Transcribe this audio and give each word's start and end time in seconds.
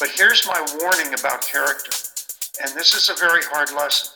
But 0.00 0.10
here's 0.10 0.46
my 0.46 0.64
warning 0.80 1.12
about 1.18 1.42
character, 1.42 1.90
and 2.62 2.72
this 2.76 2.94
is 2.94 3.10
a 3.10 3.18
very 3.18 3.42
hard 3.42 3.72
lesson. 3.72 4.14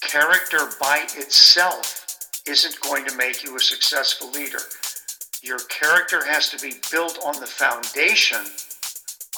Character 0.00 0.58
by 0.80 1.06
itself 1.16 2.18
isn't 2.44 2.80
going 2.80 3.04
to 3.04 3.16
make 3.16 3.44
you 3.44 3.56
a 3.56 3.60
successful 3.60 4.32
leader. 4.32 4.58
Your 5.42 5.60
character 5.68 6.24
has 6.24 6.48
to 6.48 6.58
be 6.58 6.74
built 6.90 7.20
on 7.24 7.38
the 7.38 7.46
foundation 7.46 8.40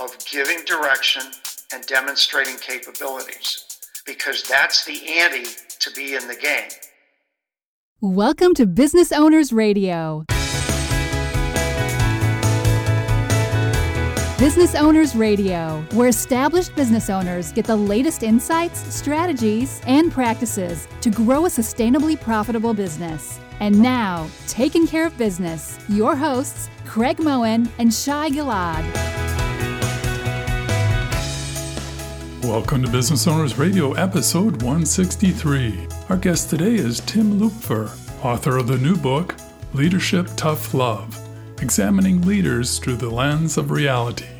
of 0.00 0.16
giving 0.24 0.64
direction 0.64 1.22
and 1.74 1.84
demonstrating 1.84 2.56
capabilities 2.56 3.78
because 4.06 4.44
that's 4.44 4.86
the 4.86 5.06
ante 5.18 5.50
to 5.80 5.90
be 5.90 6.14
in 6.14 6.28
the 6.28 6.36
game. 6.36 6.70
Welcome 8.00 8.54
to 8.54 8.64
Business 8.64 9.12
Owners 9.12 9.52
Radio. 9.52 10.24
Business 14.42 14.74
Owners 14.74 15.14
Radio, 15.14 15.86
where 15.92 16.08
established 16.08 16.74
business 16.74 17.08
owners 17.08 17.52
get 17.52 17.64
the 17.64 17.76
latest 17.76 18.24
insights, 18.24 18.80
strategies, 18.92 19.80
and 19.86 20.10
practices 20.10 20.88
to 21.00 21.10
grow 21.10 21.46
a 21.46 21.48
sustainably 21.48 22.20
profitable 22.20 22.74
business. 22.74 23.38
And 23.60 23.80
now, 23.80 24.28
taking 24.48 24.84
care 24.84 25.06
of 25.06 25.16
business, 25.16 25.78
your 25.88 26.16
hosts, 26.16 26.68
Craig 26.84 27.20
Moen 27.20 27.70
and 27.78 27.94
Shai 27.94 28.30
Gilad. 28.30 28.82
Welcome 32.42 32.82
to 32.82 32.90
Business 32.90 33.28
Owners 33.28 33.56
Radio, 33.58 33.92
episode 33.92 34.60
163. 34.62 35.86
Our 36.08 36.16
guest 36.16 36.50
today 36.50 36.74
is 36.74 36.98
Tim 36.98 37.38
Lupfer, 37.38 37.96
author 38.24 38.56
of 38.56 38.66
the 38.66 38.78
new 38.78 38.96
book, 38.96 39.36
Leadership 39.72 40.26
Tough 40.34 40.74
Love 40.74 41.16
examining 41.62 42.20
leaders 42.22 42.80
through 42.80 42.96
the 42.96 43.08
lens 43.08 43.56
of 43.56 43.70
reality. 43.70 44.31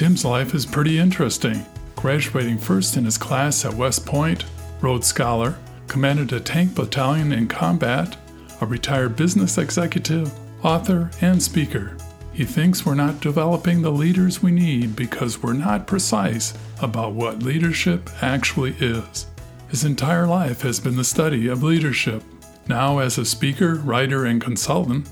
Tim's 0.00 0.24
life 0.24 0.54
is 0.54 0.64
pretty 0.64 0.98
interesting. 0.98 1.66
Graduating 1.94 2.56
first 2.56 2.96
in 2.96 3.04
his 3.04 3.18
class 3.18 3.66
at 3.66 3.74
West 3.74 4.06
Point, 4.06 4.46
Rhodes 4.80 5.06
Scholar, 5.06 5.58
commanded 5.88 6.32
a 6.32 6.40
tank 6.40 6.74
battalion 6.74 7.32
in 7.32 7.46
combat, 7.46 8.16
a 8.62 8.66
retired 8.66 9.14
business 9.14 9.58
executive, 9.58 10.32
author, 10.64 11.10
and 11.20 11.42
speaker. 11.42 11.98
He 12.32 12.46
thinks 12.46 12.86
we're 12.86 12.94
not 12.94 13.20
developing 13.20 13.82
the 13.82 13.92
leaders 13.92 14.42
we 14.42 14.52
need 14.52 14.96
because 14.96 15.42
we're 15.42 15.52
not 15.52 15.86
precise 15.86 16.54
about 16.80 17.12
what 17.12 17.42
leadership 17.42 18.08
actually 18.22 18.76
is. 18.80 19.26
His 19.68 19.84
entire 19.84 20.26
life 20.26 20.62
has 20.62 20.80
been 20.80 20.96
the 20.96 21.04
study 21.04 21.46
of 21.46 21.62
leadership. 21.62 22.22
Now, 22.66 23.00
as 23.00 23.18
a 23.18 23.26
speaker, 23.26 23.74
writer, 23.74 24.24
and 24.24 24.40
consultant, 24.40 25.10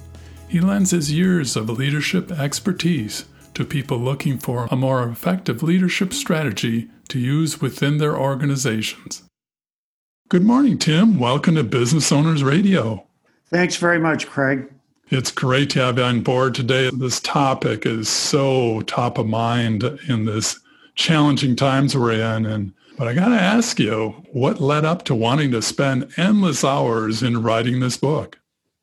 he 0.49 0.63
lends 0.63 0.93
his 0.93 1.13
years 1.13 1.57
of 1.57 1.69
leadership 1.69 2.33
expertise 2.33 3.27
to 3.59 3.65
people 3.65 3.99
looking 3.99 4.39
for 4.39 4.69
a 4.71 4.77
more 4.77 5.03
effective 5.03 5.65
leadership 5.65 6.13
strategy 6.13 6.89
to 7.09 7.19
use 7.19 7.61
within 7.61 7.99
their 7.99 8.17
organizations. 8.17 9.25
Good 10.29 10.45
morning, 10.45 10.79
Tim. 10.79 11.19
Welcome 11.19 11.57
to 11.57 11.65
Business 11.65 12.13
Owners 12.13 12.45
Radio. 12.45 13.05
Thanks 13.47 13.75
very 13.75 13.99
much, 13.99 14.29
Craig. 14.29 14.73
It's 15.09 15.33
great 15.33 15.71
to 15.71 15.81
have 15.81 15.99
you 15.99 16.05
on 16.05 16.21
board 16.21 16.55
today. 16.55 16.89
This 16.95 17.19
topic 17.19 17.85
is 17.85 18.09
so 18.09 18.83
top 18.83 19.19
of 19.19 19.27
mind 19.27 19.83
in 20.09 20.25
this 20.25 20.61
challenging 20.95 21.57
times 21.57 21.97
we're 21.97 22.13
in. 22.13 22.47
And 22.47 22.73
but 22.97 23.09
I 23.09 23.13
got 23.13 23.31
to 23.31 23.41
ask 23.41 23.81
you, 23.81 24.11
what 24.31 24.61
led 24.61 24.85
up 24.85 25.05
to 25.07 25.17
wanting 25.17 25.51
to 25.51 25.63
spend 25.63 26.13
endless 26.17 26.63
hours 26.63 27.25
in 27.25 27.43
writing 27.43 27.81
this 27.81 27.97
book? 27.97 28.39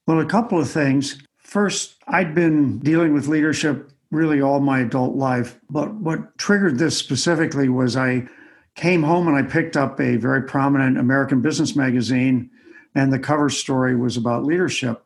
Well, 0.06 0.20
a 0.20 0.26
couple 0.26 0.60
of 0.60 0.70
things. 0.70 1.18
First, 1.38 1.96
I'd 2.10 2.36
been 2.36 2.80
dealing 2.80 3.14
with 3.14 3.30
leadership 3.30 3.90
really 4.12 4.42
all 4.42 4.60
my 4.60 4.80
adult 4.80 5.16
life. 5.16 5.60
But 5.70 5.94
what 5.96 6.38
triggered 6.38 6.78
this 6.78 6.98
specifically 6.98 7.70
was 7.70 7.96
I 7.96 8.28
came 8.76 9.04
home 9.04 9.28
and 9.28 9.38
I 9.38 9.44
picked 9.44 9.78
up 9.78 10.00
a 10.00 10.18
very 10.18 10.44
prominent 10.44 10.98
American 10.98 11.42
business 11.42 11.76
magazine, 11.76 12.50
and 12.94 13.12
the 13.12 13.20
cover 13.20 13.50
story 13.50 13.96
was 13.96 14.18
about 14.18 14.46
leadership. 14.46 15.04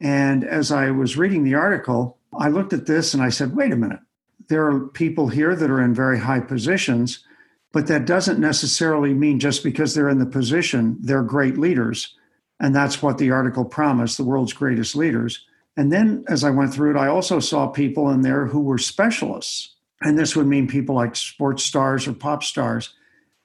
And 0.00 0.44
as 0.44 0.70
I 0.70 0.90
was 0.90 1.16
reading 1.16 1.44
the 1.44 1.54
article, 1.54 2.18
I 2.38 2.48
looked 2.48 2.72
at 2.72 2.86
this 2.86 3.14
and 3.14 3.22
I 3.22 3.30
said, 3.30 3.56
wait 3.56 3.72
a 3.72 3.76
minute. 3.76 4.00
There 4.48 4.66
are 4.66 4.86
people 4.88 5.28
here 5.28 5.54
that 5.54 5.70
are 5.70 5.82
in 5.82 5.94
very 5.94 6.18
high 6.18 6.40
positions, 6.40 7.24
but 7.72 7.86
that 7.88 8.06
doesn't 8.06 8.38
necessarily 8.38 9.12
mean 9.12 9.40
just 9.40 9.62
because 9.62 9.94
they're 9.94 10.08
in 10.08 10.20
the 10.20 10.26
position, 10.26 10.96
they're 11.00 11.22
great 11.22 11.58
leaders. 11.58 12.14
And 12.60 12.74
that's 12.74 13.02
what 13.02 13.18
the 13.18 13.30
article 13.30 13.64
promised 13.64 14.16
the 14.16 14.24
world's 14.24 14.52
greatest 14.52 14.96
leaders. 14.96 15.44
And 15.78 15.92
then 15.92 16.24
as 16.26 16.42
I 16.42 16.50
went 16.50 16.74
through 16.74 16.90
it, 16.90 16.98
I 16.98 17.06
also 17.06 17.38
saw 17.38 17.68
people 17.68 18.10
in 18.10 18.22
there 18.22 18.46
who 18.46 18.60
were 18.60 18.78
specialists. 18.78 19.76
And 20.02 20.18
this 20.18 20.34
would 20.34 20.48
mean 20.48 20.66
people 20.66 20.96
like 20.96 21.14
sports 21.14 21.64
stars 21.64 22.08
or 22.08 22.14
pop 22.14 22.42
stars. 22.42 22.92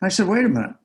And 0.02 0.08
I 0.08 0.10
said, 0.10 0.28
wait 0.28 0.44
a 0.44 0.50
minute, 0.50 0.76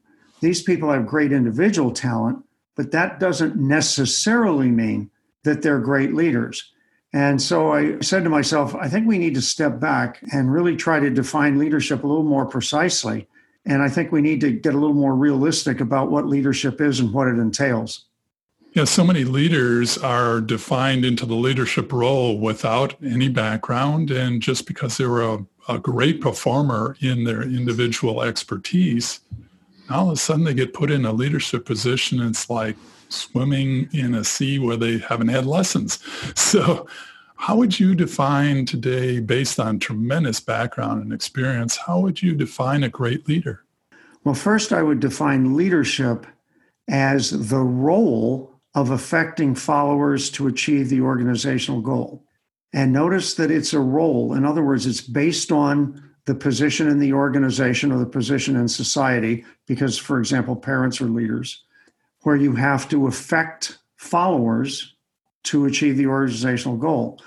these 0.43 0.63
people 0.63 0.93
have 0.93 1.07
great 1.07 1.33
individual 1.33 1.91
talent, 1.91 2.45
but 2.77 2.91
that 2.91 3.19
doesn't 3.19 3.57
necessarily 3.57 4.69
mean 4.69 5.11
that 5.45 5.63
they're 5.63 5.81
great 5.81 6.13
leaders. 6.13 6.71
And 7.15 7.41
so 7.41 7.73
I 7.73 7.99
said 8.01 8.25
to 8.25 8.31
myself, 8.31 8.75
I 8.75 8.89
think 8.89 9.07
we 9.09 9.17
need 9.17 9.35
to 9.35 9.41
step 9.41 9.81
back 9.81 10.21
and 10.31 10.53
really 10.53 10.77
try 10.77 11.01
to 11.01 11.09
define 11.09 11.59
leadership 11.59 12.05
a 12.05 12.07
little 12.07 12.25
more 12.25 12.45
precisely. 12.45 13.27
And 13.65 13.83
I 13.83 13.89
think 13.89 14.13
we 14.13 14.21
need 14.21 14.43
to 14.43 14.51
get 14.51 14.75
a 14.75 14.79
little 14.79 14.93
more 14.93 15.15
realistic 15.15 15.81
about 15.81 16.11
what 16.11 16.27
leadership 16.27 16.83
is 16.83 17.01
and 17.01 17.15
what 17.15 17.27
it 17.27 17.39
entails. 17.39 18.05
Yeah, 18.79 18.85
so 18.85 19.03
many 19.03 19.25
leaders 19.25 19.99
are 19.99 20.41
defined 20.41 21.05
into 21.05 21.27
the 21.27 21.35
leadership 21.35 21.93
role 21.93 22.39
without 22.39 22.95
any 23.03 23.29
background. 23.29 24.13
And 24.13 24.41
just 24.41 24.69
because 24.69 24.97
they 24.97 25.05
were 25.05 25.25
a, 25.25 25.45
a 25.69 25.81
great 25.81 26.21
performer 26.21 26.97
in 27.01 27.25
their 27.25 27.43
individual 27.43 28.23
expertise, 28.23 29.19
all 29.91 30.07
of 30.07 30.13
a 30.13 30.17
sudden 30.17 30.45
they 30.45 30.55
get 30.55 30.75
put 30.75 30.93
in 30.93 31.05
a 31.05 31.13
leadership 31.13 31.67
position. 31.67 32.23
It's 32.23 32.49
like 32.49 32.77
swimming 33.09 33.89
in 33.93 34.15
a 34.15 34.23
sea 34.23 34.61
where 34.61 34.77
they 34.77 34.99
haven't 34.99 35.27
had 35.27 35.45
lessons. 35.45 35.99
So, 36.37 36.87
how 37.35 37.57
would 37.57 37.81
you 37.81 37.97
define 37.97 38.65
today, 38.65 39.19
based 39.19 39.59
on 39.59 39.81
tremendous 39.81 40.39
background 40.39 41.03
and 41.03 41.13
experience, 41.13 41.77
how 41.79 41.99
would 41.99 42.23
you 42.23 42.33
define 42.33 42.85
a 42.85 42.89
great 42.89 43.27
leader? 43.27 43.65
Well, 44.23 44.37
first, 44.37 44.73
I 44.73 44.85
would 44.85 45.01
define 45.01 45.57
leadership 45.57 46.29
as 46.89 47.49
the 47.49 47.59
role 47.59 48.55
of 48.75 48.91
affecting 48.91 49.55
followers 49.55 50.31
to 50.31 50.47
achieve 50.47 50.89
the 50.89 51.01
organizational 51.01 51.81
goal. 51.81 52.25
And 52.73 52.93
notice 52.93 53.35
that 53.35 53.51
it's 53.51 53.73
a 53.73 53.81
role. 53.81 54.35
In 54.35 54.45
other 54.45 54.63
words, 54.63 54.87
it's 54.87 55.01
based 55.01 55.51
on 55.51 56.03
the 56.27 56.35
position 56.35 56.89
in 56.89 56.99
the 56.99 57.15
organization 57.15 57.91
or 57.91 57.99
the 57.99 58.07
position 58.07 58.57
in 58.57 58.69
society, 58.69 59.45
because, 59.67 59.97
for 59.97 60.19
example, 60.19 60.55
parents 60.55 61.01
are 61.01 61.07
leaders, 61.07 61.65
where 62.23 62.37
you 62.37 62.55
have 62.55 62.89
to 62.91 63.07
affect 63.07 63.79
followers 63.97 64.95
to 65.45 65.65
achieve 65.65 65.97
the 65.97 66.07
organizational 66.07 66.77
goal. 66.77 67.19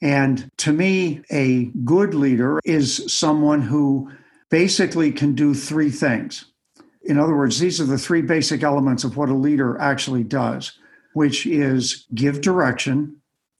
And 0.00 0.50
to 0.58 0.72
me, 0.72 1.22
a 1.30 1.66
good 1.84 2.12
leader 2.14 2.58
is 2.64 3.04
someone 3.06 3.62
who 3.62 4.10
basically 4.50 5.12
can 5.12 5.34
do 5.34 5.54
three 5.54 5.90
things. 5.90 6.46
In 7.04 7.18
other 7.18 7.36
words, 7.36 7.58
these 7.58 7.80
are 7.80 7.84
the 7.84 7.98
three 7.98 8.22
basic 8.22 8.62
elements 8.62 9.04
of 9.04 9.16
what 9.16 9.28
a 9.28 9.34
leader 9.34 9.78
actually 9.80 10.24
does 10.24 10.78
which 11.12 11.46
is 11.46 12.06
give 12.14 12.40
direction, 12.40 13.16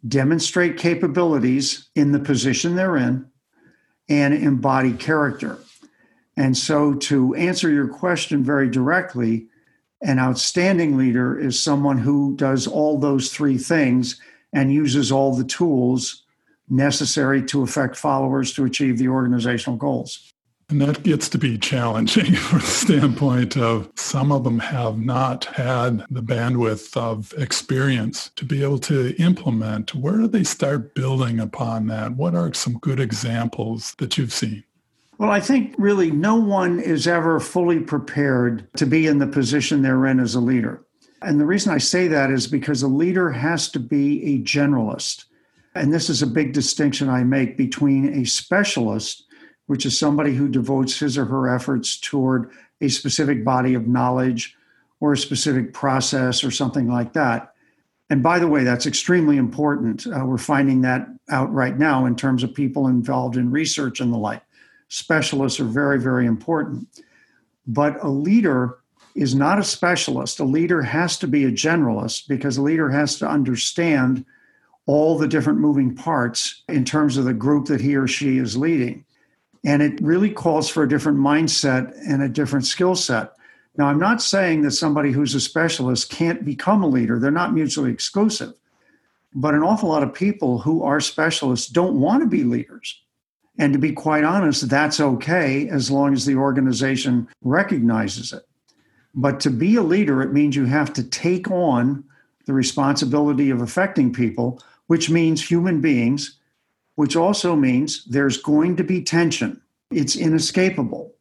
demonstrate 0.07 0.77
capabilities 0.77 1.89
in 1.95 2.13
the 2.13 2.19
position 2.19 2.77
they're 2.77 2.97
in, 2.97 3.27
and 4.09 4.35
embody 4.35 4.93
character. 4.93 5.59
And 6.37 6.57
so, 6.57 6.95
to 6.95 7.35
answer 7.35 7.71
your 7.71 7.89
question 7.89 8.43
very 8.43 8.71
directly, 8.71 9.47
an 10.01 10.19
outstanding 10.19 10.97
leader 10.97 11.39
is 11.39 11.63
someone 11.63 11.99
who 11.99 12.35
does 12.37 12.67
all 12.67 12.99
those 12.99 13.31
three 13.33 13.59
things 13.59 14.21
and 14.53 14.73
uses 14.73 15.13
all 15.13 15.35
the 15.35 15.45
tools 15.45 16.25
necessary 16.69 17.43
to 17.43 17.63
affect 17.63 17.97
followers 17.97 18.53
to 18.55 18.65
achieve 18.65 18.99
the 18.99 19.09
organizational 19.09 19.77
goals. 19.77 20.33
And 20.73 20.81
that 20.81 21.03
gets 21.03 21.29
to 21.29 21.37
be 21.37 21.59
challenging 21.59 22.35
from 22.35 22.61
the 22.61 22.67
standpoint 22.67 23.59
of 23.59 23.93
some 23.95 24.33
of 24.33 24.43
them 24.43 24.59
have 24.59 24.99
not 24.99 25.45
had 25.45 26.03
the 26.11 26.23
bandwidth 26.23 26.97
of 26.97 27.35
experience 27.37 28.31
to 28.37 28.47
be 28.47 28.63
able 28.63 28.79
to 28.79 29.15
implement. 29.17 29.95
Where 29.95 30.17
do 30.17 30.29
they 30.29 30.45
start 30.45 30.95
building 30.95 31.41
upon 31.41 31.89
that? 31.89 32.13
What 32.13 32.35
are 32.35 32.55
some 32.55 32.79
good 32.79 33.01
examples 33.01 33.95
that 33.99 34.17
you've 34.17 34.33
seen? 34.33 34.65
Well, 35.19 35.31
I 35.31 35.41
think 35.41 35.75
really 35.77 36.11
no 36.11 36.37
one 36.37 36.81
is 36.81 37.07
ever 37.07 37.39
fully 37.39 37.81
prepared 37.81 38.67
to 38.77 38.87
be 38.87 39.07
in 39.07 39.19
the 39.19 39.27
position 39.27 39.83
they're 39.83 40.07
in 40.07 40.21
as 40.21 40.35
a 40.35 40.41
leader. 40.41 40.83
And 41.21 41.39
the 41.39 41.45
reason 41.45 41.75
I 41.75 41.77
say 41.77 42.09
that 42.09 42.31
is 42.31 42.47
because 42.47 42.81
a 42.81 42.89
leader 42.89 43.31
has 43.31 43.71
to 43.73 43.79
be 43.79 44.25
a 44.25 44.39
generalist. 44.39 45.27
And 45.75 45.93
this 45.93 46.09
is 46.09 46.23
a 46.23 46.27
big 46.27 46.55
distinction 46.55 47.11
I 47.11 47.25
make 47.25 47.59
between 47.59 48.23
a 48.23 48.25
specialist 48.25 49.27
which 49.67 49.87
is 49.87 49.99
somebody 49.99 50.35
who 50.35 50.49
devotes 50.49 50.99
his 50.99 51.17
or 51.17 51.25
her 51.25 51.55
efforts 51.55 51.99
toward 51.99 52.51
a 52.81 52.89
specific 52.89 53.45
body 53.45 53.75
of 53.75 53.87
knowledge 53.87 54.57
or 55.01 55.13
a 55.13 55.19
specific 55.19 55.73
process 55.73 56.45
or 56.45 56.51
something 56.51 56.89
like 56.89 57.13
that. 57.13 57.55
And 58.11 58.23
by 58.23 58.39
the 58.39 58.49
way, 58.49 58.63
that's 58.63 58.87
extremely 58.87 59.37
important. 59.37 60.07
Uh, 60.07 60.25
we're 60.27 60.37
finding 60.37 60.83
that 60.83 61.09
out 61.31 61.53
right 61.53 61.79
now 61.79 62.05
in 62.05 62.15
terms 62.15 62.43
of 62.43 62.53
people 62.53 62.89
involved 62.89 63.37
in 63.37 63.51
research 63.51 64.01
and 64.01 64.13
the 64.13 64.19
like. 64.19 64.43
specialists 64.89 65.59
are 65.61 65.65
very, 65.65 65.99
very 65.99 66.27
important. 66.27 66.87
But 67.67 68.03
a 68.05 68.09
leader 68.09 68.79
is 69.15 69.35
not 69.35 69.59
a 69.59 69.65
specialist. 69.65 70.41
A 70.41 70.45
leader 70.45 70.83
has 70.83 71.19
to 71.19 71.27
be 71.27 71.45
a 71.45 71.51
generalist 71.51 72.29
because 72.29 72.57
a 72.57 72.63
leader 72.63 72.91
has 72.91 73.19
to 73.19 73.29
understand 73.29 74.25
all 74.87 75.17
the 75.17 75.29
different 75.29 75.61
moving 75.61 75.95
parts 75.95 76.63
in 76.69 76.85
terms 76.85 77.17
of 77.17 77.25
the 77.25 77.33
group 77.33 77.67
that 77.67 77.81
he 77.81 77.97
or 77.97 78.07
she 78.07 78.39
is 78.39 78.57
leading. 78.57 79.05
And 79.65 79.83
it 79.83 80.01
really 80.01 80.31
calls 80.31 80.69
for 80.69 80.83
a 80.83 80.89
different 80.89 81.19
mindset 81.19 81.97
and 82.07 82.23
a 82.23 82.29
different 82.29 82.67
skill 82.67 82.95
set. 82.95 83.33
Now, 83.77 83.87
I'm 83.87 83.99
not 83.99 84.21
saying 84.21 84.63
that 84.63 84.73
somebody 84.73 85.13
who's 85.13 85.35
a 85.35 85.41
specialist 85.41 86.11
can't 86.11 86.45
become 86.45 86.83
a 86.83 86.89
leader, 86.89 87.19
they're 87.19 87.31
not 87.31 87.55
mutually 87.55 87.91
exclusive. 87.91 88.55
But 89.35 89.55
an 89.55 89.63
awful 89.63 89.89
lot 89.89 90.03
of 90.03 90.13
people 90.13 90.59
who 90.59 90.83
are 90.83 91.01
specialists 91.01 91.69
don't 91.69 92.01
want 92.01 92.23
to 92.23 92.29
be 92.29 92.45
leaders. 92.45 93.01
And 93.59 93.73
to 93.73 93.79
be 93.79 93.93
quite 93.93 94.25
honest, 94.25 94.69
that's 94.69 95.01
okay 95.01 95.69
as 95.69 95.91
long 95.91 96.13
as 96.13 96.27
the 96.27 96.37
organization 96.37 97.29
recognizes 97.43 98.33
it. 98.33 98.47
But 99.15 99.41
to 99.41 99.51
be 99.51 99.77
a 99.77 99.83
leader, 99.83 100.23
it 100.23 100.33
means 100.33 100.57
you 100.57 100.65
have 100.67 100.93
to 100.95 101.03
take 101.05 101.51
on 101.51 102.05
the 102.47 102.53
responsibility 102.53 103.51
of 103.51 103.61
affecting 103.61 104.13
people, 104.13 104.61
which 104.87 105.11
means 105.11 105.43
human 105.43 105.81
beings, 105.81 106.39
which 107.03 107.17
also 107.17 107.57
means 107.57 108.05
there's 108.05 108.37
going 108.37 108.77
to 108.77 108.85
be 108.85 109.03
tension. 109.03 109.61
It's 109.91 110.15
inescapable. 110.15 111.13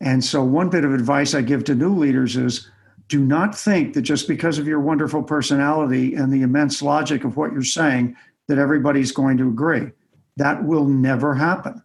And 0.00 0.24
so, 0.24 0.42
one 0.42 0.70
bit 0.70 0.84
of 0.84 0.92
advice 0.92 1.36
I 1.36 1.40
give 1.40 1.62
to 1.66 1.74
new 1.76 1.96
leaders 1.96 2.36
is 2.36 2.68
do 3.06 3.20
not 3.20 3.56
think 3.56 3.94
that 3.94 4.02
just 4.02 4.26
because 4.26 4.58
of 4.58 4.66
your 4.66 4.80
wonderful 4.80 5.22
personality 5.22 6.16
and 6.16 6.32
the 6.32 6.42
immense 6.42 6.82
logic 6.82 7.22
of 7.22 7.36
what 7.36 7.52
you're 7.52 7.62
saying, 7.62 8.16
that 8.48 8.58
everybody's 8.58 9.12
going 9.12 9.36
to 9.36 9.48
agree. 9.48 9.92
That 10.36 10.64
will 10.64 10.86
never 10.86 11.36
happen. 11.36 11.80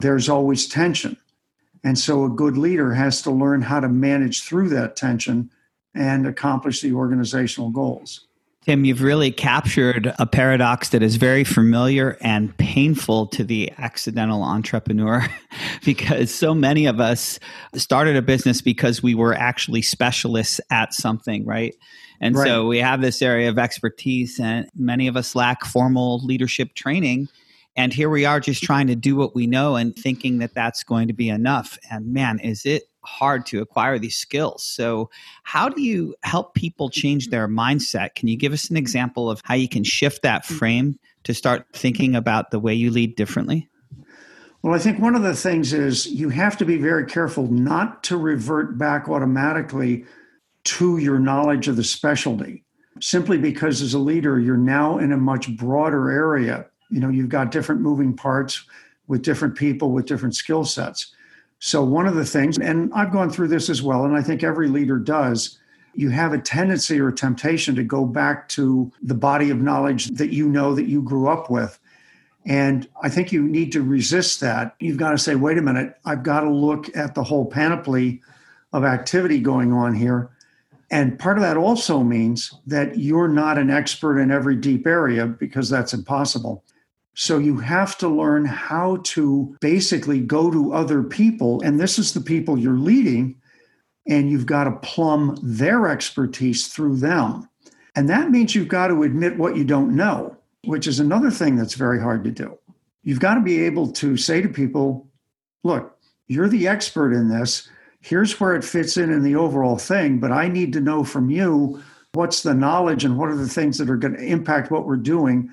There's 0.00 0.28
always 0.28 0.68
tension. 0.68 1.16
And 1.82 1.98
so 1.98 2.26
a 2.26 2.28
good 2.28 2.58
leader 2.58 2.92
has 2.92 3.22
to 3.22 3.30
learn 3.30 3.62
how 3.62 3.80
to 3.80 3.88
manage 3.88 4.42
through 4.42 4.68
that 4.68 4.94
tension 4.94 5.50
and 5.94 6.26
accomplish 6.26 6.82
the 6.82 6.92
organizational 6.92 7.70
goals. 7.70 8.27
Tim, 8.68 8.84
you've 8.84 9.00
really 9.00 9.32
captured 9.32 10.12
a 10.18 10.26
paradox 10.26 10.90
that 10.90 11.02
is 11.02 11.16
very 11.16 11.42
familiar 11.42 12.18
and 12.20 12.54
painful 12.58 13.26
to 13.28 13.42
the 13.42 13.72
accidental 13.78 14.42
entrepreneur 14.42 15.26
because 15.86 16.34
so 16.34 16.52
many 16.54 16.84
of 16.84 17.00
us 17.00 17.40
started 17.76 18.14
a 18.14 18.20
business 18.20 18.60
because 18.60 19.02
we 19.02 19.14
were 19.14 19.32
actually 19.32 19.80
specialists 19.80 20.60
at 20.70 20.92
something, 20.92 21.46
right? 21.46 21.74
And 22.20 22.36
right. 22.36 22.46
so 22.46 22.66
we 22.66 22.76
have 22.80 23.00
this 23.00 23.22
area 23.22 23.48
of 23.48 23.58
expertise, 23.58 24.38
and 24.38 24.68
many 24.76 25.08
of 25.08 25.16
us 25.16 25.34
lack 25.34 25.64
formal 25.64 26.22
leadership 26.22 26.74
training. 26.74 27.28
And 27.74 27.90
here 27.90 28.10
we 28.10 28.26
are 28.26 28.38
just 28.38 28.62
trying 28.62 28.88
to 28.88 28.96
do 28.96 29.16
what 29.16 29.34
we 29.34 29.46
know 29.46 29.76
and 29.76 29.96
thinking 29.96 30.40
that 30.40 30.52
that's 30.52 30.84
going 30.84 31.08
to 31.08 31.14
be 31.14 31.30
enough. 31.30 31.78
And 31.90 32.12
man, 32.12 32.38
is 32.40 32.66
it 32.66 32.82
hard 33.08 33.46
to 33.46 33.60
acquire 33.60 33.98
these 33.98 34.16
skills. 34.16 34.64
So, 34.64 35.10
how 35.42 35.68
do 35.68 35.82
you 35.82 36.14
help 36.22 36.54
people 36.54 36.90
change 36.90 37.24
mm-hmm. 37.24 37.30
their 37.30 37.48
mindset? 37.48 38.14
Can 38.14 38.28
you 38.28 38.36
give 38.36 38.52
us 38.52 38.64
an 38.64 38.74
mm-hmm. 38.74 38.82
example 38.82 39.30
of 39.30 39.40
how 39.44 39.54
you 39.54 39.68
can 39.68 39.84
shift 39.84 40.22
that 40.22 40.44
mm-hmm. 40.44 40.54
frame 40.54 40.98
to 41.24 41.34
start 41.34 41.66
thinking 41.72 42.14
about 42.14 42.50
the 42.50 42.60
way 42.60 42.74
you 42.74 42.90
lead 42.90 43.16
differently? 43.16 43.68
Well, 44.62 44.74
I 44.74 44.78
think 44.78 44.98
one 44.98 45.14
of 45.14 45.22
the 45.22 45.34
things 45.34 45.72
is 45.72 46.06
you 46.06 46.30
have 46.30 46.56
to 46.58 46.64
be 46.64 46.76
very 46.76 47.06
careful 47.06 47.46
not 47.50 48.02
to 48.04 48.16
revert 48.16 48.76
back 48.76 49.08
automatically 49.08 50.04
to 50.64 50.98
your 50.98 51.18
knowledge 51.18 51.68
of 51.68 51.76
the 51.76 51.84
specialty, 51.84 52.64
simply 53.00 53.38
because 53.38 53.80
as 53.80 53.94
a 53.94 53.98
leader, 53.98 54.40
you're 54.40 54.56
now 54.56 54.98
in 54.98 55.12
a 55.12 55.16
much 55.16 55.56
broader 55.56 56.10
area 56.10 56.66
you 56.90 57.00
know 57.00 57.08
you've 57.08 57.28
got 57.28 57.50
different 57.50 57.80
moving 57.80 58.14
parts 58.14 58.64
with 59.06 59.22
different 59.22 59.56
people 59.56 59.92
with 59.92 60.06
different 60.06 60.34
skill 60.34 60.64
sets 60.64 61.14
so 61.58 61.82
one 61.82 62.06
of 62.06 62.14
the 62.14 62.24
things 62.24 62.58
and 62.58 62.92
i've 62.94 63.12
gone 63.12 63.30
through 63.30 63.48
this 63.48 63.68
as 63.68 63.82
well 63.82 64.04
and 64.04 64.16
i 64.16 64.22
think 64.22 64.42
every 64.42 64.68
leader 64.68 64.98
does 64.98 65.58
you 65.98 66.10
have 66.10 66.32
a 66.32 66.38
tendency 66.38 67.00
or 67.00 67.08
a 67.08 67.14
temptation 67.14 67.74
to 67.74 67.82
go 67.82 68.04
back 68.04 68.48
to 68.50 68.92
the 69.02 69.14
body 69.14 69.50
of 69.50 69.60
knowledge 69.60 70.06
that 70.10 70.32
you 70.32 70.48
know 70.48 70.72
that 70.72 70.86
you 70.86 71.02
grew 71.02 71.28
up 71.28 71.50
with. 71.50 71.76
And 72.46 72.88
i 73.02 73.08
think 73.08 73.32
you 73.32 73.42
need 73.42 73.72
to 73.72 73.82
resist 73.82 74.40
that. 74.40 74.76
You've 74.78 74.96
got 74.96 75.10
to 75.10 75.18
say 75.18 75.34
wait 75.34 75.58
a 75.58 75.62
minute 75.62 75.98
i've 76.04 76.22
got 76.22 76.40
to 76.40 76.50
look 76.50 76.96
at 76.96 77.16
the 77.16 77.24
whole 77.24 77.44
panoply 77.44 78.22
of 78.72 78.84
activity 78.84 79.40
going 79.40 79.72
on 79.72 79.94
here. 79.94 80.30
And 80.90 81.18
part 81.18 81.36
of 81.36 81.42
that 81.42 81.56
also 81.56 82.04
means 82.04 82.54
that 82.66 82.98
you're 82.98 83.28
not 83.28 83.58
an 83.58 83.68
expert 83.68 84.20
in 84.20 84.30
every 84.30 84.54
deep 84.54 84.86
area 84.86 85.26
because 85.26 85.68
that's 85.68 85.92
impossible. 85.92 86.62
So 87.20 87.38
you 87.38 87.58
have 87.58 87.98
to 87.98 88.08
learn 88.08 88.44
how 88.44 89.00
to 89.02 89.56
basically 89.60 90.20
go 90.20 90.52
to 90.52 90.72
other 90.72 91.02
people, 91.02 91.60
and 91.62 91.80
this 91.80 91.98
is 91.98 92.14
the 92.14 92.20
people 92.20 92.56
you're 92.56 92.78
leading, 92.78 93.34
and 94.08 94.30
you've 94.30 94.46
got 94.46 94.64
to 94.64 94.88
plumb 94.88 95.36
their 95.42 95.88
expertise 95.88 96.68
through 96.68 96.98
them. 96.98 97.48
And 97.96 98.08
that 98.08 98.30
means 98.30 98.54
you've 98.54 98.68
got 98.68 98.86
to 98.86 99.02
admit 99.02 99.36
what 99.36 99.56
you 99.56 99.64
don't 99.64 99.96
know, 99.96 100.36
which 100.64 100.86
is 100.86 101.00
another 101.00 101.32
thing 101.32 101.56
that's 101.56 101.74
very 101.74 102.00
hard 102.00 102.22
to 102.22 102.30
do. 102.30 102.56
You've 103.02 103.18
got 103.18 103.34
to 103.34 103.40
be 103.40 103.62
able 103.62 103.90
to 103.94 104.16
say 104.16 104.40
to 104.40 104.48
people, 104.48 105.08
look, 105.64 105.98
you're 106.28 106.48
the 106.48 106.68
expert 106.68 107.12
in 107.12 107.28
this. 107.28 107.68
Here's 108.00 108.38
where 108.38 108.54
it 108.54 108.62
fits 108.62 108.96
in 108.96 109.10
in 109.10 109.24
the 109.24 109.34
overall 109.34 109.76
thing, 109.76 110.20
but 110.20 110.30
I 110.30 110.46
need 110.46 110.72
to 110.74 110.80
know 110.80 111.02
from 111.02 111.30
you 111.30 111.82
what's 112.12 112.44
the 112.44 112.54
knowledge 112.54 113.04
and 113.04 113.18
what 113.18 113.28
are 113.28 113.36
the 113.36 113.48
things 113.48 113.76
that 113.78 113.90
are 113.90 113.96
going 113.96 114.14
to 114.14 114.24
impact 114.24 114.70
what 114.70 114.86
we're 114.86 114.96
doing 114.96 115.52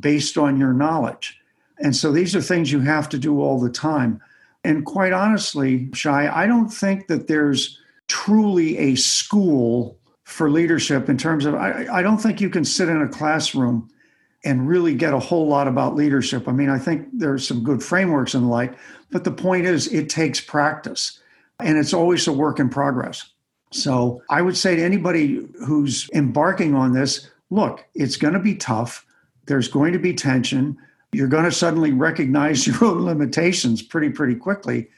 based 0.00 0.36
on 0.36 0.58
your 0.58 0.72
knowledge. 0.72 1.38
And 1.78 1.94
so 1.94 2.10
these 2.12 2.34
are 2.34 2.42
things 2.42 2.72
you 2.72 2.80
have 2.80 3.08
to 3.10 3.18
do 3.18 3.40
all 3.40 3.60
the 3.60 3.70
time. 3.70 4.20
And 4.64 4.84
quite 4.84 5.12
honestly, 5.12 5.88
Shai, 5.92 6.28
I 6.28 6.46
don't 6.46 6.68
think 6.68 7.06
that 7.06 7.28
there's 7.28 7.78
truly 8.08 8.76
a 8.78 8.94
school 8.96 9.98
for 10.24 10.50
leadership 10.50 11.08
in 11.08 11.16
terms 11.16 11.44
of, 11.44 11.54
I, 11.54 11.86
I 11.90 12.02
don't 12.02 12.18
think 12.18 12.40
you 12.40 12.50
can 12.50 12.64
sit 12.64 12.88
in 12.88 13.00
a 13.00 13.08
classroom 13.08 13.88
and 14.44 14.68
really 14.68 14.94
get 14.94 15.12
a 15.12 15.18
whole 15.18 15.46
lot 15.46 15.68
about 15.68 15.94
leadership. 15.94 16.48
I 16.48 16.52
mean, 16.52 16.68
I 16.68 16.78
think 16.78 17.06
there's 17.12 17.46
some 17.46 17.62
good 17.62 17.82
frameworks 17.82 18.34
and 18.34 18.44
the 18.44 18.48
like, 18.48 18.74
but 19.10 19.22
the 19.22 19.30
point 19.30 19.66
is, 19.66 19.86
it 19.92 20.08
takes 20.08 20.40
practice 20.40 21.20
and 21.60 21.78
it's 21.78 21.94
always 21.94 22.26
a 22.26 22.32
work 22.32 22.58
in 22.58 22.68
progress. 22.68 23.30
So 23.72 24.20
I 24.28 24.42
would 24.42 24.56
say 24.56 24.76
to 24.76 24.82
anybody 24.82 25.46
who's 25.64 26.10
embarking 26.12 26.74
on 26.74 26.92
this, 26.92 27.30
look, 27.50 27.84
it's 27.94 28.16
going 28.16 28.34
to 28.34 28.40
be 28.40 28.56
tough. 28.56 29.05
There's 29.46 29.68
going 29.68 29.92
to 29.92 29.98
be 29.98 30.14
tension. 30.14 30.76
You're 31.12 31.28
going 31.28 31.44
to 31.44 31.52
suddenly 31.52 31.92
recognize 31.92 32.66
your 32.66 32.84
own 32.84 33.04
limitations 33.04 33.82
pretty, 33.82 34.10
pretty 34.10 34.34
quickly. 34.34 34.88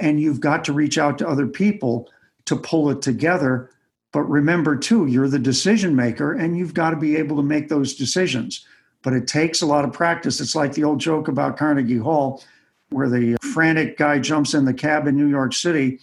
And 0.00 0.20
you've 0.20 0.40
got 0.40 0.64
to 0.64 0.72
reach 0.72 0.98
out 0.98 1.18
to 1.18 1.28
other 1.28 1.46
people 1.46 2.08
to 2.46 2.56
pull 2.56 2.90
it 2.90 3.02
together. 3.02 3.70
But 4.12 4.22
remember, 4.22 4.76
too, 4.76 5.06
you're 5.06 5.28
the 5.28 5.38
decision 5.38 5.94
maker 5.94 6.32
and 6.32 6.56
you've 6.56 6.74
got 6.74 6.90
to 6.90 6.96
be 6.96 7.16
able 7.16 7.36
to 7.36 7.42
make 7.42 7.68
those 7.68 7.94
decisions. 7.94 8.66
But 9.02 9.12
it 9.12 9.28
takes 9.28 9.62
a 9.62 9.66
lot 9.66 9.84
of 9.84 9.92
practice. 9.92 10.40
It's 10.40 10.54
like 10.54 10.72
the 10.72 10.84
old 10.84 10.98
joke 10.98 11.28
about 11.28 11.56
Carnegie 11.56 11.98
Hall, 11.98 12.42
where 12.90 13.08
the 13.08 13.36
frantic 13.52 13.96
guy 13.96 14.18
jumps 14.18 14.54
in 14.54 14.64
the 14.64 14.74
cab 14.74 15.06
in 15.06 15.16
New 15.16 15.28
York 15.28 15.52
City 15.52 16.00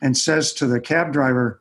and 0.00 0.16
says 0.16 0.52
to 0.54 0.66
the 0.66 0.80
cab 0.80 1.12
driver, 1.12 1.60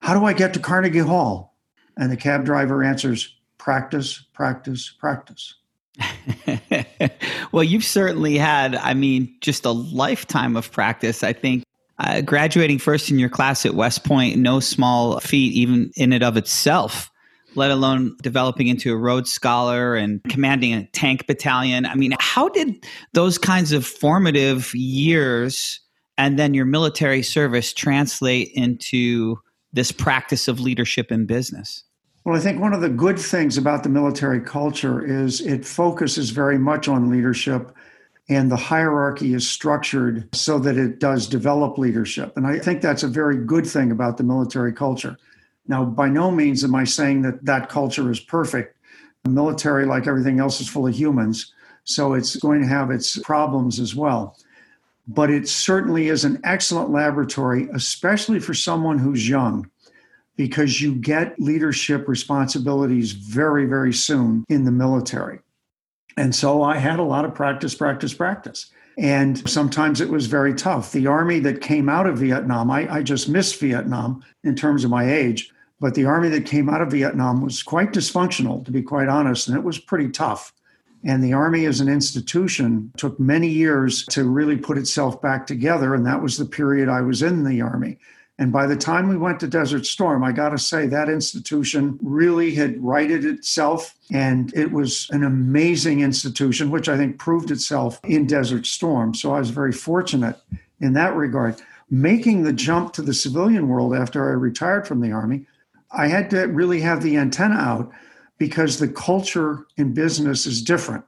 How 0.00 0.18
do 0.18 0.24
I 0.24 0.32
get 0.32 0.54
to 0.54 0.60
Carnegie 0.60 0.98
Hall? 0.98 1.54
And 1.96 2.10
the 2.10 2.16
cab 2.16 2.44
driver 2.44 2.82
answers, 2.82 3.35
practice, 3.66 4.22
practice, 4.32 4.90
practice. 4.90 5.56
well, 7.52 7.64
you've 7.64 7.84
certainly 7.84 8.38
had, 8.38 8.76
I 8.76 8.94
mean, 8.94 9.34
just 9.40 9.64
a 9.64 9.72
lifetime 9.72 10.56
of 10.56 10.70
practice. 10.70 11.24
I 11.24 11.32
think 11.32 11.64
uh, 11.98 12.20
graduating 12.20 12.78
first 12.78 13.10
in 13.10 13.18
your 13.18 13.28
class 13.28 13.66
at 13.66 13.74
West 13.74 14.04
Point, 14.04 14.36
no 14.36 14.60
small 14.60 15.18
feat, 15.18 15.52
even 15.54 15.90
in 15.96 16.12
and 16.12 16.22
of 16.22 16.36
itself, 16.36 17.10
let 17.56 17.72
alone 17.72 18.16
developing 18.22 18.68
into 18.68 18.92
a 18.92 18.96
Rhodes 18.96 19.32
Scholar 19.32 19.96
and 19.96 20.22
commanding 20.28 20.72
a 20.72 20.86
tank 20.92 21.26
battalion. 21.26 21.86
I 21.86 21.96
mean, 21.96 22.14
how 22.20 22.48
did 22.48 22.86
those 23.14 23.36
kinds 23.36 23.72
of 23.72 23.84
formative 23.84 24.72
years 24.76 25.80
and 26.16 26.38
then 26.38 26.54
your 26.54 26.66
military 26.66 27.24
service 27.24 27.72
translate 27.72 28.52
into 28.54 29.40
this 29.72 29.90
practice 29.90 30.46
of 30.46 30.60
leadership 30.60 31.10
in 31.10 31.26
business? 31.26 31.82
Well, 32.26 32.34
I 32.34 32.40
think 32.40 32.60
one 32.60 32.72
of 32.72 32.80
the 32.80 32.88
good 32.88 33.20
things 33.20 33.56
about 33.56 33.84
the 33.84 33.88
military 33.88 34.40
culture 34.40 35.00
is 35.00 35.40
it 35.40 35.64
focuses 35.64 36.30
very 36.30 36.58
much 36.58 36.88
on 36.88 37.08
leadership 37.08 37.72
and 38.28 38.50
the 38.50 38.56
hierarchy 38.56 39.32
is 39.32 39.48
structured 39.48 40.28
so 40.34 40.58
that 40.58 40.76
it 40.76 40.98
does 40.98 41.28
develop 41.28 41.78
leadership. 41.78 42.36
And 42.36 42.44
I 42.44 42.58
think 42.58 42.82
that's 42.82 43.04
a 43.04 43.08
very 43.08 43.36
good 43.36 43.64
thing 43.64 43.92
about 43.92 44.16
the 44.16 44.24
military 44.24 44.72
culture. 44.72 45.16
Now, 45.68 45.84
by 45.84 46.08
no 46.08 46.32
means 46.32 46.64
am 46.64 46.74
I 46.74 46.82
saying 46.82 47.22
that 47.22 47.44
that 47.44 47.68
culture 47.68 48.10
is 48.10 48.18
perfect. 48.18 48.76
The 49.22 49.30
military, 49.30 49.86
like 49.86 50.08
everything 50.08 50.40
else, 50.40 50.60
is 50.60 50.68
full 50.68 50.88
of 50.88 50.98
humans. 50.98 51.52
So 51.84 52.14
it's 52.14 52.34
going 52.34 52.60
to 52.60 52.66
have 52.66 52.90
its 52.90 53.20
problems 53.20 53.78
as 53.78 53.94
well. 53.94 54.36
But 55.06 55.30
it 55.30 55.48
certainly 55.48 56.08
is 56.08 56.24
an 56.24 56.40
excellent 56.42 56.90
laboratory, 56.90 57.68
especially 57.72 58.40
for 58.40 58.52
someone 58.52 58.98
who's 58.98 59.28
young 59.28 59.70
because 60.36 60.80
you 60.80 60.94
get 60.94 61.38
leadership 61.40 62.08
responsibilities 62.08 63.12
very, 63.12 63.66
very 63.66 63.92
soon 63.92 64.44
in 64.48 64.64
the 64.64 64.70
military. 64.70 65.40
And 66.16 66.34
so 66.34 66.62
I 66.62 66.76
had 66.78 66.98
a 66.98 67.04
lot 67.04 67.24
of 67.24 67.34
practice, 67.34 67.74
practice, 67.74 68.14
practice. 68.14 68.70
And 68.98 69.48
sometimes 69.48 70.00
it 70.00 70.08
was 70.08 70.26
very 70.26 70.54
tough. 70.54 70.92
The 70.92 71.06
army 71.06 71.38
that 71.40 71.60
came 71.60 71.88
out 71.88 72.06
of 72.06 72.18
Vietnam, 72.18 72.70
I, 72.70 72.90
I 72.90 73.02
just 73.02 73.28
missed 73.28 73.60
Vietnam 73.60 74.24
in 74.42 74.54
terms 74.54 74.84
of 74.84 74.90
my 74.90 75.12
age, 75.12 75.50
but 75.80 75.94
the 75.94 76.06
army 76.06 76.30
that 76.30 76.46
came 76.46 76.70
out 76.70 76.80
of 76.80 76.90
Vietnam 76.90 77.42
was 77.42 77.62
quite 77.62 77.92
dysfunctional, 77.92 78.64
to 78.64 78.70
be 78.70 78.82
quite 78.82 79.08
honest, 79.08 79.48
and 79.48 79.56
it 79.56 79.64
was 79.64 79.78
pretty 79.78 80.08
tough. 80.08 80.54
And 81.04 81.22
the 81.22 81.34
Army 81.34 81.66
as 81.66 81.80
an 81.80 81.88
institution 81.88 82.90
took 82.96 83.20
many 83.20 83.48
years 83.48 84.04
to 84.06 84.24
really 84.24 84.56
put 84.56 84.78
itself 84.78 85.20
back 85.22 85.46
together. 85.46 85.94
And 85.94 86.04
that 86.06 86.22
was 86.22 86.36
the 86.36 86.44
period 86.46 86.88
I 86.88 87.00
was 87.00 87.22
in 87.22 87.44
the 87.44 87.60
Army. 87.60 87.98
And 88.38 88.52
by 88.52 88.66
the 88.66 88.76
time 88.76 89.08
we 89.08 89.16
went 89.16 89.40
to 89.40 89.46
Desert 89.46 89.86
Storm, 89.86 90.22
I 90.22 90.30
got 90.32 90.50
to 90.50 90.58
say 90.58 90.86
that 90.86 91.08
institution 91.08 91.98
really 92.02 92.54
had 92.54 92.82
righted 92.82 93.24
itself. 93.24 93.94
And 94.12 94.52
it 94.54 94.72
was 94.72 95.08
an 95.10 95.24
amazing 95.24 96.00
institution, 96.00 96.70
which 96.70 96.88
I 96.88 96.98
think 96.98 97.18
proved 97.18 97.50
itself 97.50 97.98
in 98.04 98.26
Desert 98.26 98.66
Storm. 98.66 99.14
So 99.14 99.34
I 99.34 99.38
was 99.38 99.50
very 99.50 99.72
fortunate 99.72 100.38
in 100.80 100.92
that 100.92 101.16
regard. 101.16 101.56
Making 101.88 102.42
the 102.42 102.52
jump 102.52 102.92
to 102.94 103.02
the 103.02 103.14
civilian 103.14 103.68
world 103.68 103.94
after 103.94 104.28
I 104.28 104.32
retired 104.32 104.86
from 104.86 105.00
the 105.00 105.12
Army, 105.12 105.46
I 105.90 106.08
had 106.08 106.28
to 106.30 106.42
really 106.42 106.80
have 106.80 107.02
the 107.02 107.16
antenna 107.16 107.54
out 107.54 107.90
because 108.38 108.78
the 108.78 108.88
culture 108.88 109.66
in 109.78 109.94
business 109.94 110.44
is 110.44 110.60
different. 110.60 111.04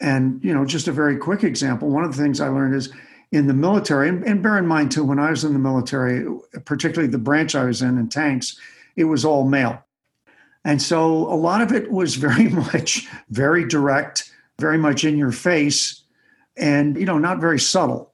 And, 0.00 0.42
you 0.44 0.52
know, 0.52 0.64
just 0.64 0.86
a 0.86 0.92
very 0.92 1.16
quick 1.16 1.44
example, 1.44 1.88
one 1.88 2.04
of 2.04 2.14
the 2.14 2.22
things 2.22 2.40
I 2.40 2.48
learned 2.48 2.74
is 2.74 2.92
in 3.30 3.46
the 3.46 3.54
military, 3.54 4.08
and, 4.08 4.42
bear 4.42 4.56
in 4.56 4.66
mind 4.66 4.90
too, 4.90 5.04
when 5.04 5.18
I 5.18 5.30
was 5.30 5.44
in 5.44 5.52
the 5.52 5.58
military, 5.58 6.26
particularly 6.64 7.10
the 7.10 7.18
branch 7.18 7.54
I 7.54 7.64
was 7.64 7.82
in 7.82 7.98
in 7.98 8.08
tanks, 8.08 8.58
it 8.96 9.04
was 9.04 9.24
all 9.24 9.46
male. 9.46 9.84
And 10.64 10.80
so 10.80 11.32
a 11.32 11.36
lot 11.36 11.60
of 11.60 11.72
it 11.72 11.90
was 11.90 12.14
very 12.16 12.48
much 12.48 13.06
very 13.30 13.66
direct, 13.66 14.32
very 14.58 14.78
much 14.78 15.04
in 15.04 15.18
your 15.18 15.32
face, 15.32 16.02
and 16.56 16.96
you 16.96 17.04
know, 17.04 17.18
not 17.18 17.40
very 17.40 17.60
subtle. 17.60 18.12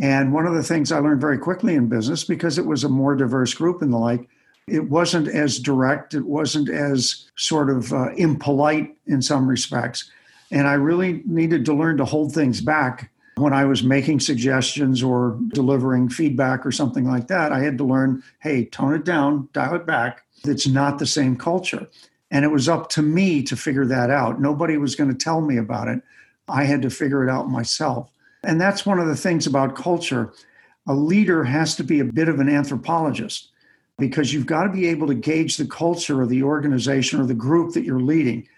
And 0.00 0.32
one 0.32 0.46
of 0.46 0.54
the 0.54 0.62
things 0.62 0.92
I 0.92 0.98
learned 0.98 1.20
very 1.20 1.38
quickly 1.38 1.74
in 1.74 1.88
business, 1.88 2.24
because 2.24 2.58
it 2.58 2.66
was 2.66 2.84
a 2.84 2.88
more 2.88 3.14
diverse 3.14 3.54
group 3.54 3.80
and 3.80 3.92
the 3.92 3.98
like, 3.98 4.28
it 4.66 4.90
wasn't 4.90 5.28
as 5.28 5.58
direct, 5.58 6.12
it 6.12 6.26
wasn't 6.26 6.68
as 6.68 7.30
sort 7.36 7.70
of 7.70 7.92
uh, 7.92 8.12
impolite 8.14 8.94
in 9.06 9.22
some 9.22 9.48
respects. 9.48 10.10
And 10.50 10.66
I 10.66 10.74
really 10.74 11.22
needed 11.24 11.64
to 11.66 11.74
learn 11.74 11.96
to 11.96 12.04
hold 12.04 12.34
things 12.34 12.60
back 12.60 13.10
when 13.36 13.52
I 13.52 13.66
was 13.66 13.82
making 13.82 14.20
suggestions 14.20 15.02
or 15.02 15.38
delivering 15.48 16.08
feedback 16.08 16.64
or 16.64 16.72
something 16.72 17.04
like 17.04 17.28
that. 17.28 17.52
I 17.52 17.60
had 17.60 17.76
to 17.78 17.84
learn 17.84 18.22
hey, 18.40 18.64
tone 18.64 18.94
it 18.94 19.04
down, 19.04 19.48
dial 19.52 19.74
it 19.74 19.86
back. 19.86 20.24
It's 20.44 20.66
not 20.66 20.98
the 20.98 21.06
same 21.06 21.36
culture. 21.36 21.86
And 22.30 22.44
it 22.44 22.50
was 22.50 22.68
up 22.68 22.88
to 22.90 23.02
me 23.02 23.42
to 23.44 23.56
figure 23.56 23.86
that 23.86 24.10
out. 24.10 24.40
Nobody 24.40 24.78
was 24.78 24.96
going 24.96 25.10
to 25.10 25.16
tell 25.16 25.42
me 25.42 25.58
about 25.58 25.88
it. 25.88 26.02
I 26.48 26.64
had 26.64 26.82
to 26.82 26.90
figure 26.90 27.26
it 27.26 27.30
out 27.30 27.50
myself. 27.50 28.10
And 28.42 28.60
that's 28.60 28.86
one 28.86 28.98
of 28.98 29.06
the 29.06 29.16
things 29.16 29.46
about 29.46 29.76
culture. 29.76 30.32
A 30.86 30.94
leader 30.94 31.44
has 31.44 31.76
to 31.76 31.84
be 31.84 32.00
a 32.00 32.04
bit 32.04 32.28
of 32.28 32.40
an 32.40 32.48
anthropologist 32.48 33.50
because 33.98 34.32
you've 34.32 34.46
got 34.46 34.64
to 34.64 34.72
be 34.72 34.86
able 34.86 35.06
to 35.08 35.14
gauge 35.14 35.56
the 35.56 35.66
culture 35.66 36.22
of 36.22 36.28
the 36.28 36.42
organization 36.42 37.20
or 37.20 37.26
the 37.26 37.34
group 37.34 37.74
that 37.74 37.84
you're 37.84 38.00
leading. 38.00 38.48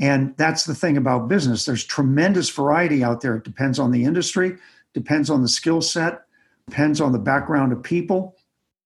And 0.00 0.36
that's 0.36 0.64
the 0.64 0.74
thing 0.74 0.96
about 0.96 1.28
business. 1.28 1.64
There's 1.64 1.84
tremendous 1.84 2.48
variety 2.50 3.02
out 3.02 3.20
there. 3.20 3.36
It 3.36 3.44
depends 3.44 3.78
on 3.78 3.90
the 3.90 4.04
industry, 4.04 4.56
depends 4.94 5.28
on 5.28 5.42
the 5.42 5.48
skill 5.48 5.80
set, 5.80 6.22
depends 6.68 7.00
on 7.00 7.12
the 7.12 7.18
background 7.18 7.72
of 7.72 7.82
people. 7.82 8.36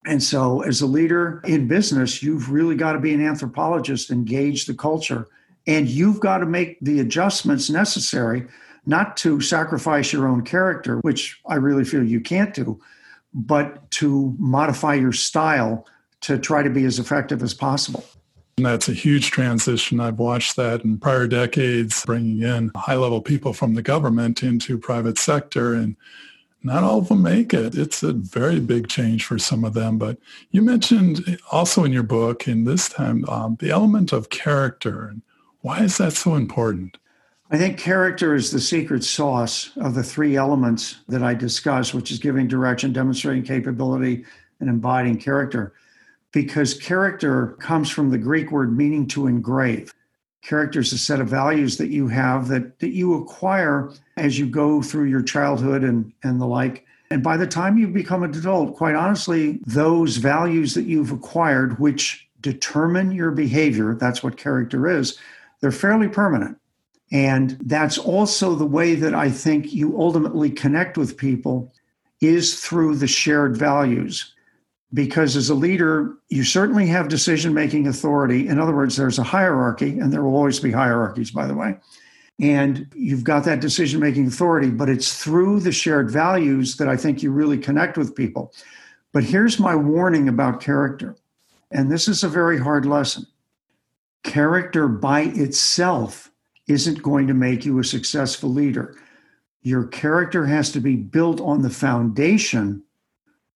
And 0.05 0.23
so, 0.23 0.63
as 0.63 0.81
a 0.81 0.87
leader 0.87 1.41
in 1.45 1.69
business, 1.69 2.23
you've 2.23 2.51
really 2.51 2.75
got 2.75 2.93
to 2.93 2.99
be 2.99 3.13
an 3.15 3.25
anthropologist 3.25 4.11
engage 4.11 4.67
the 4.67 4.75
culture. 4.75 5.29
And 5.67 5.89
you've 5.89 6.19
got 6.19 6.39
to 6.39 6.47
make 6.47 6.79
the 6.81 6.99
adjustments 6.99 7.71
necessary, 7.71 8.49
not 8.85 9.17
to 9.19 9.41
sacrifice 9.41 10.13
your 10.13 10.27
own 10.27 10.43
character, 10.43 10.99
which 11.03 11.41
I 11.47 11.55
really 11.55 11.85
feel 11.85 12.03
you 12.03 12.21
can't 12.21 12.53
do, 12.53 12.81
but 13.33 13.89
to 13.93 14.35
modify 14.39 14.95
your 14.95 15.13
style 15.13 15.87
to 16.23 16.39
try 16.39 16.63
to 16.63 16.71
be 16.71 16.85
as 16.85 16.99
effective 16.99 17.43
as 17.43 17.55
possible. 17.55 18.05
And 18.57 18.67
that's 18.67 18.89
a 18.89 18.95
huge 18.95 19.31
transition. 19.31 19.99
I've 19.99 20.19
watched 20.19 20.57
that 20.57 20.85
in 20.85 20.99
prior 20.99 21.27
decades, 21.27 22.05
bringing 22.05 22.43
in 22.43 22.71
high 22.77 22.97
level 22.97 23.23
people 23.23 23.53
from 23.53 23.75
the 23.75 23.83
government 23.83 24.43
into 24.43 24.79
private 24.79 25.19
sector 25.19 25.75
and 25.75 25.97
not 26.65 26.85
all 26.85 26.99
of 26.99 27.09
them 27.09 27.23
make 27.23 27.53
it. 27.53 27.75
It's 27.77 28.03
a 28.03 28.13
very 28.13 28.61
big 28.61 28.89
change 28.89 29.25
for 29.25 29.39
some 29.39 29.65
of 29.65 29.75
them. 29.75 29.99
But 29.99 30.19
you 30.51 30.63
mentioned 30.63 31.39
also 31.51 31.85
in 31.85 31.93
your 31.93 32.05
book, 32.05 32.47
and 32.47 32.67
this 32.67 32.89
time, 32.89 33.25
um, 33.29 33.57
the 33.59 33.71
element 33.71 34.13
of 34.13 34.31
character. 34.31 35.09
And 35.09 35.23
why 35.63 35.81
is 35.81 35.99
that 35.99 36.13
so 36.13 36.35
important? 36.35 36.99
I 37.51 37.59
think 37.59 37.79
character 37.79 38.35
is 38.35 38.51
the 38.51 38.61
secret 38.61 39.05
sauce 39.05 39.73
of 39.77 39.95
the 39.95 40.03
three 40.03 40.37
elements 40.37 41.01
that 41.09 41.23
I 41.23 41.35
discussed, 41.35 41.95
which 41.95 42.11
is 42.11 42.19
giving 42.19 42.49
direction, 42.49 42.93
demonstrating 42.93 43.43
capability, 43.43 44.25
and 44.61 44.71
embodying 44.71 45.19
character. 45.19 45.75
Because 46.33 46.75
character 46.75 47.49
comes 47.61 47.91
from 47.91 48.11
the 48.11 48.19
Greek 48.19 48.51
word 48.51 48.77
meaning 48.77 49.07
to 49.09 49.27
engrave. 49.27 49.93
Character 50.43 50.81
is 50.81 50.93
a 50.93 50.99
set 50.99 51.21
of 51.21 51.29
values 51.29 51.77
that 51.77 51.91
you 51.91 52.09
have 52.09 52.49
that, 52.49 52.79
that 52.81 52.91
you 52.91 53.15
acquire 53.15 53.91
as 54.17 54.39
you 54.39 54.47
go 54.47 54.83
through 54.83 55.05
your 55.05 55.23
childhood 55.23 55.85
and, 55.85 56.13
and 56.23 56.41
the 56.41 56.47
like. 56.47 56.85
And 57.11 57.23
by 57.23 57.37
the 57.37 57.47
time 57.47 57.77
you 57.77 57.87
become 57.89 58.23
an 58.23 58.35
adult, 58.35 58.77
quite 58.77 58.95
honestly, 58.95 59.61
those 59.67 60.17
values 60.17 60.75
that 60.75 60.85
you've 60.85 61.13
acquired, 61.13 61.79
which 61.79 62.27
determine 62.41 63.13
your 63.13 63.31
behavior, 63.31 63.95
that's 63.95 64.23
what 64.23 64.37
character 64.37 64.89
is, 64.89 65.19
they're 65.61 65.71
fairly 65.71 66.09
permanent 66.09 66.59
and 67.13 67.59
that's 67.61 67.99
also 67.99 68.55
the 68.55 68.67
way 68.67 68.95
that 68.95 69.15
I 69.15 69.31
think 69.31 69.75
you 69.75 70.01
ultimately 70.01 70.51
connect 70.51 70.97
with 70.97 71.19
people 71.19 71.71
is 72.23 72.59
through 72.59 72.97
the 72.97 73.07
shared 73.07 73.55
values. 73.55 74.32
Because 74.95 75.37
as 75.37 75.49
a 75.49 75.55
leader, 75.55 76.15
you 76.29 76.45
certainly 76.45 76.87
have 76.87 77.09
decision 77.09 77.55
making 77.55 77.87
authority. 77.87 78.47
In 78.47 78.59
other 78.59 78.75
words, 78.75 78.97
there's 78.97 79.19
a 79.19 79.23
hierarchy, 79.23 79.99
and 79.99 80.13
there 80.13 80.23
will 80.23 80.37
always 80.37 80.61
be 80.61 80.71
hierarchies, 80.71 81.31
by 81.31 81.47
the 81.47 81.55
way. 81.55 81.77
And 82.41 82.91
you've 82.95 83.25
got 83.25 83.45
that 83.45 83.61
decision 83.61 84.01
making 84.01 84.27
authority, 84.27 84.71
but 84.71 84.89
it's 84.89 85.23
through 85.23 85.61
the 85.61 85.73
shared 85.73 86.11
values 86.11 86.77
that 86.77 86.89
I 86.89 86.97
think 86.97 87.23
you 87.23 87.31
really 87.31 87.59
connect 87.59 87.97
with 87.97 88.17
people. 88.17 88.53
But 89.13 89.25
here's 89.25 89.61
my 89.61 89.77
warning 89.77 90.29
about 90.29 90.61
character. 90.61 91.17
And 91.71 91.91
this 91.91 92.09
is 92.09 92.23
a 92.23 92.29
very 92.29 92.59
hard 92.59 92.85
lesson. 92.85 93.27
Character 94.25 94.89
by 94.89 95.23
itself 95.23 96.31
isn't 96.67 97.03
going 97.03 97.27
to 97.27 97.35
make 97.35 97.65
you 97.65 97.79
a 97.79 97.85
successful 97.85 98.51
leader. 98.51 98.97
Your 99.63 99.85
character 99.87 100.47
has 100.47 100.73
to 100.73 100.81
be 100.81 100.97
built 100.97 101.41
on 101.41 101.63
the 101.63 101.71
foundation 101.71 102.83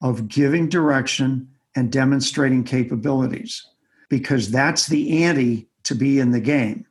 of 0.02 0.28
giving 0.28 0.68
direction 0.68 1.48
and 1.74 1.92
demonstrating 1.92 2.64
capabilities 2.64 3.66
because 4.08 4.50
that's 4.50 4.86
the 4.86 5.24
ante 5.24 5.68
to 5.84 5.94
be 5.94 6.18
in 6.18 6.30
the 6.30 6.40
game. 6.40 6.86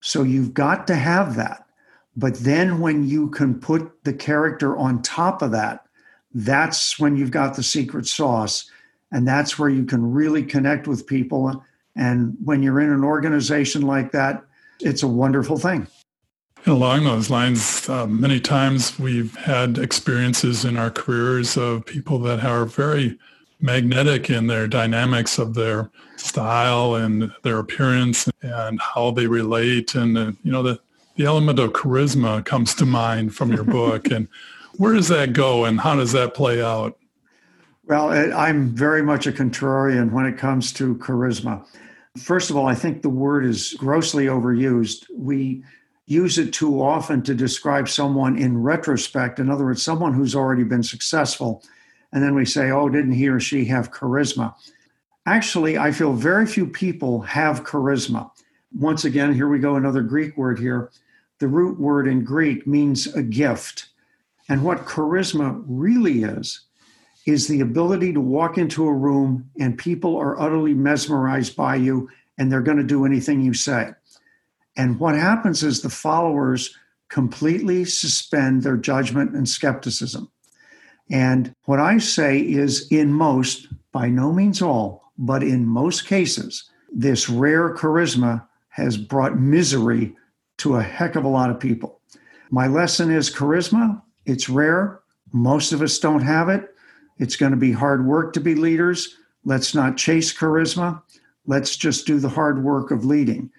So 0.00 0.22
you've 0.22 0.54
got 0.54 0.86
to 0.86 0.94
have 0.94 1.36
that. 1.36 1.64
But 2.16 2.34
then 2.40 2.80
when 2.80 3.06
you 3.06 3.30
can 3.30 3.60
put 3.60 4.04
the 4.04 4.12
character 4.12 4.76
on 4.76 5.02
top 5.02 5.42
of 5.42 5.52
that, 5.52 5.86
that's 6.34 6.98
when 6.98 7.16
you've 7.16 7.30
got 7.30 7.56
the 7.56 7.62
secret 7.62 8.06
sauce. 8.06 8.70
And 9.10 9.26
that's 9.26 9.58
where 9.58 9.68
you 9.68 9.84
can 9.84 10.12
really 10.12 10.42
connect 10.42 10.86
with 10.86 11.06
people. 11.06 11.64
And 11.96 12.36
when 12.44 12.62
you're 12.62 12.80
in 12.80 12.90
an 12.90 13.04
organization 13.04 13.82
like 13.82 14.12
that, 14.12 14.44
it's 14.80 15.02
a 15.02 15.08
wonderful 15.08 15.58
thing. 15.58 15.86
And 16.64 16.74
along 16.74 17.04
those 17.04 17.30
lines, 17.30 17.88
uh, 17.88 18.06
many 18.06 18.40
times 18.40 18.98
we've 18.98 19.34
had 19.36 19.78
experiences 19.78 20.64
in 20.64 20.76
our 20.76 20.90
careers 20.90 21.56
of 21.56 21.86
people 21.86 22.18
that 22.20 22.44
are 22.44 22.64
very 22.64 23.18
magnetic 23.60 24.30
in 24.30 24.46
their 24.46 24.68
dynamics 24.68 25.38
of 25.38 25.54
their 25.54 25.90
style 26.16 26.94
and 26.94 27.32
their 27.42 27.58
appearance 27.58 28.28
and 28.42 28.80
how 28.80 29.10
they 29.10 29.26
relate. 29.26 29.94
And, 29.94 30.18
uh, 30.18 30.32
you 30.42 30.52
know, 30.52 30.62
the, 30.62 30.80
the 31.16 31.24
element 31.24 31.58
of 31.58 31.72
charisma 31.72 32.44
comes 32.44 32.74
to 32.76 32.86
mind 32.86 33.34
from 33.34 33.52
your 33.52 33.64
book. 33.64 34.06
and 34.10 34.28
where 34.76 34.94
does 34.94 35.08
that 35.08 35.32
go 35.32 35.64
and 35.64 35.80
how 35.80 35.96
does 35.96 36.12
that 36.12 36.34
play 36.34 36.62
out? 36.62 36.96
Well, 37.86 38.10
I'm 38.10 38.68
very 38.74 39.02
much 39.02 39.26
a 39.26 39.32
contrarian 39.32 40.12
when 40.12 40.26
it 40.26 40.36
comes 40.36 40.72
to 40.74 40.96
charisma. 40.96 41.66
First 42.18 42.50
of 42.50 42.56
all, 42.56 42.66
I 42.66 42.74
think 42.74 43.02
the 43.02 43.08
word 43.08 43.46
is 43.46 43.74
grossly 43.74 44.26
overused. 44.26 45.06
We 45.16 45.64
use 46.08 46.38
it 46.38 46.54
too 46.54 46.82
often 46.82 47.22
to 47.22 47.34
describe 47.34 47.86
someone 47.86 48.38
in 48.38 48.62
retrospect. 48.62 49.38
In 49.38 49.50
other 49.50 49.66
words, 49.66 49.82
someone 49.82 50.14
who's 50.14 50.34
already 50.34 50.64
been 50.64 50.82
successful. 50.82 51.62
And 52.12 52.22
then 52.22 52.34
we 52.34 52.46
say, 52.46 52.70
oh, 52.70 52.88
didn't 52.88 53.12
he 53.12 53.28
or 53.28 53.38
she 53.38 53.66
have 53.66 53.92
charisma? 53.92 54.54
Actually, 55.26 55.76
I 55.76 55.92
feel 55.92 56.14
very 56.14 56.46
few 56.46 56.66
people 56.66 57.20
have 57.20 57.64
charisma. 57.64 58.30
Once 58.74 59.04
again, 59.04 59.34
here 59.34 59.48
we 59.48 59.58
go, 59.58 59.76
another 59.76 60.02
Greek 60.02 60.34
word 60.38 60.58
here. 60.58 60.90
The 61.40 61.48
root 61.48 61.78
word 61.78 62.08
in 62.08 62.24
Greek 62.24 62.66
means 62.66 63.06
a 63.14 63.22
gift. 63.22 63.88
And 64.48 64.64
what 64.64 64.86
charisma 64.86 65.62
really 65.66 66.22
is, 66.22 66.62
is 67.26 67.46
the 67.46 67.60
ability 67.60 68.14
to 68.14 68.20
walk 68.20 68.56
into 68.56 68.88
a 68.88 68.94
room 68.94 69.50
and 69.60 69.76
people 69.76 70.16
are 70.16 70.40
utterly 70.40 70.72
mesmerized 70.72 71.54
by 71.54 71.74
you 71.76 72.08
and 72.38 72.50
they're 72.50 72.62
going 72.62 72.78
to 72.78 72.82
do 72.82 73.04
anything 73.04 73.42
you 73.42 73.52
say. 73.52 73.90
And 74.78 75.00
what 75.00 75.16
happens 75.16 75.64
is 75.64 75.82
the 75.82 75.90
followers 75.90 76.74
completely 77.08 77.84
suspend 77.84 78.62
their 78.62 78.76
judgment 78.76 79.34
and 79.34 79.48
skepticism. 79.48 80.30
And 81.10 81.54
what 81.64 81.80
I 81.80 81.98
say 81.98 82.38
is, 82.38 82.86
in 82.90 83.12
most, 83.12 83.66
by 83.92 84.08
no 84.08 84.32
means 84.32 84.62
all, 84.62 85.12
but 85.18 85.42
in 85.42 85.66
most 85.66 86.06
cases, 86.06 86.70
this 86.92 87.28
rare 87.28 87.74
charisma 87.74 88.46
has 88.68 88.96
brought 88.96 89.38
misery 89.38 90.14
to 90.58 90.76
a 90.76 90.82
heck 90.82 91.16
of 91.16 91.24
a 91.24 91.28
lot 91.28 91.50
of 91.50 91.58
people. 91.58 92.00
My 92.50 92.68
lesson 92.68 93.10
is 93.10 93.34
charisma, 93.34 94.00
it's 94.26 94.48
rare. 94.48 95.00
Most 95.32 95.72
of 95.72 95.82
us 95.82 95.98
don't 95.98 96.22
have 96.22 96.48
it. 96.48 96.74
It's 97.18 97.36
going 97.36 97.52
to 97.52 97.58
be 97.58 97.72
hard 97.72 98.06
work 98.06 98.32
to 98.34 98.40
be 98.40 98.54
leaders. 98.54 99.16
Let's 99.44 99.74
not 99.74 99.96
chase 99.96 100.32
charisma. 100.32 101.02
Let's 101.46 101.76
just 101.76 102.06
do 102.06 102.18
the 102.18 102.28
hard 102.28 102.62
work 102.62 102.90
of 102.90 103.04
leading. 103.04 103.50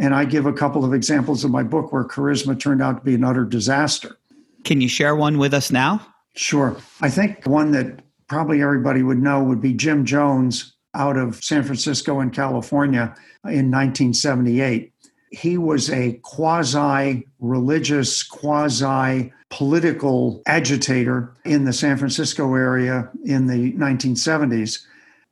And 0.00 0.14
I 0.14 0.24
give 0.24 0.46
a 0.46 0.52
couple 0.52 0.84
of 0.84 0.94
examples 0.94 1.44
in 1.44 1.50
my 1.50 1.62
book 1.62 1.92
where 1.92 2.04
charisma 2.04 2.58
turned 2.58 2.82
out 2.82 2.98
to 2.98 3.04
be 3.04 3.14
an 3.14 3.24
utter 3.24 3.44
disaster. 3.44 4.16
Can 4.64 4.80
you 4.80 4.88
share 4.88 5.16
one 5.16 5.38
with 5.38 5.52
us 5.52 5.70
now? 5.70 6.06
Sure. 6.36 6.76
I 7.00 7.10
think 7.10 7.46
one 7.46 7.72
that 7.72 8.00
probably 8.28 8.62
everybody 8.62 9.02
would 9.02 9.18
know 9.18 9.42
would 9.42 9.60
be 9.60 9.72
Jim 9.72 10.04
Jones 10.04 10.74
out 10.94 11.16
of 11.16 11.42
San 11.42 11.64
Francisco 11.64 12.20
in 12.20 12.30
California 12.30 13.14
in 13.44 13.70
1978. 13.70 14.92
He 15.30 15.58
was 15.58 15.90
a 15.90 16.14
quasi 16.22 17.26
religious, 17.40 18.22
quasi 18.22 19.32
political 19.50 20.42
agitator 20.46 21.34
in 21.44 21.64
the 21.64 21.72
San 21.72 21.96
Francisco 21.96 22.54
area 22.54 23.10
in 23.24 23.46
the 23.46 23.72
1970s. 23.74 24.84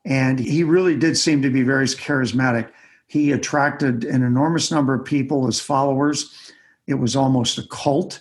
And 0.05 0.39
he 0.39 0.63
really 0.65 0.97
did 0.97 1.17
seem 1.17 1.43
to 1.43 1.51
be 1.51 1.63
very 1.63 1.87
charismatic. 1.87 2.71
He 3.07 3.33
attracted 3.33 4.05
an 4.05 4.23
enormous 4.23 4.71
number 4.71 4.95
of 4.95 5.05
people 5.05 5.47
as 5.47 5.61
followers. 5.61 6.53
It 6.87 6.95
was 6.95 7.15
almost 7.15 7.59
a 7.59 7.67
cult. 7.69 8.21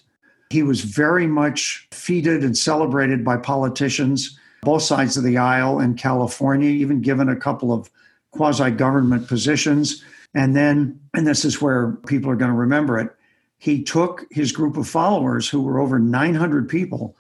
He 0.52 0.64
was 0.64 0.82
very 0.82 1.28
much 1.28 1.88
feted 1.92 2.44
and 2.44 2.58
celebrated 2.58 3.26
by 3.26 3.38
politicians, 3.38 4.38
both 4.62 4.84
sides 4.84 5.18
of 5.18 5.24
the 5.24 5.38
aisle 5.38 5.80
in 5.80 5.96
California, 5.96 6.70
even 6.70 7.02
given 7.02 7.30
a 7.30 7.36
couple 7.36 7.74
of 7.74 7.90
quasi 8.32 8.70
government 8.70 9.28
positions. 9.28 10.04
And 10.34 10.56
then, 10.56 11.00
and 11.14 11.26
this 11.26 11.46
is 11.46 11.62
where 11.62 11.94
people 12.08 12.30
are 12.30 12.36
going 12.36 12.52
to 12.52 12.58
remember 12.58 13.00
it, 13.00 13.10
he 13.58 13.82
took 13.82 14.26
his 14.32 14.52
group 14.52 14.78
of 14.78 14.88
followers, 14.88 15.50
who 15.50 15.62
were 15.62 15.80
over 15.80 15.98
900 15.98 16.70
people, 16.70 17.16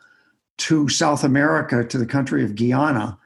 to 0.58 0.88
South 0.88 1.24
America, 1.24 1.84
to 1.84 1.98
the 1.98 2.06
country 2.06 2.44
of 2.44 2.56
Guyana, 2.56 3.18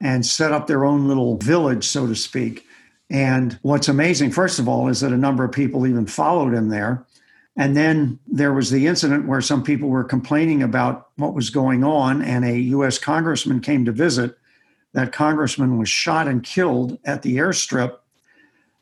and 0.00 0.24
set 0.24 0.52
up 0.52 0.66
their 0.66 0.84
own 0.84 1.06
little 1.06 1.36
village, 1.38 1.84
so 1.84 2.06
to 2.06 2.14
speak. 2.14 2.66
And 3.12 3.58
what's 3.60 3.88
amazing, 3.88 4.30
first 4.30 4.58
of 4.58 4.66
all, 4.66 4.88
is 4.88 5.00
that 5.00 5.12
a 5.12 5.18
number 5.18 5.44
of 5.44 5.52
people 5.52 5.86
even 5.86 6.06
followed 6.06 6.54
him 6.54 6.70
there. 6.70 7.06
And 7.56 7.76
then 7.76 8.18
there 8.26 8.54
was 8.54 8.70
the 8.70 8.86
incident 8.86 9.28
where 9.28 9.42
some 9.42 9.62
people 9.62 9.90
were 9.90 10.02
complaining 10.02 10.62
about 10.62 11.08
what 11.16 11.34
was 11.34 11.50
going 11.50 11.84
on, 11.84 12.22
and 12.22 12.42
a 12.46 12.58
U.S. 12.58 12.98
congressman 12.98 13.60
came 13.60 13.84
to 13.84 13.92
visit. 13.92 14.38
That 14.94 15.12
congressman 15.12 15.76
was 15.78 15.90
shot 15.90 16.26
and 16.26 16.42
killed 16.42 16.98
at 17.04 17.20
the 17.20 17.36
airstrip. 17.36 17.98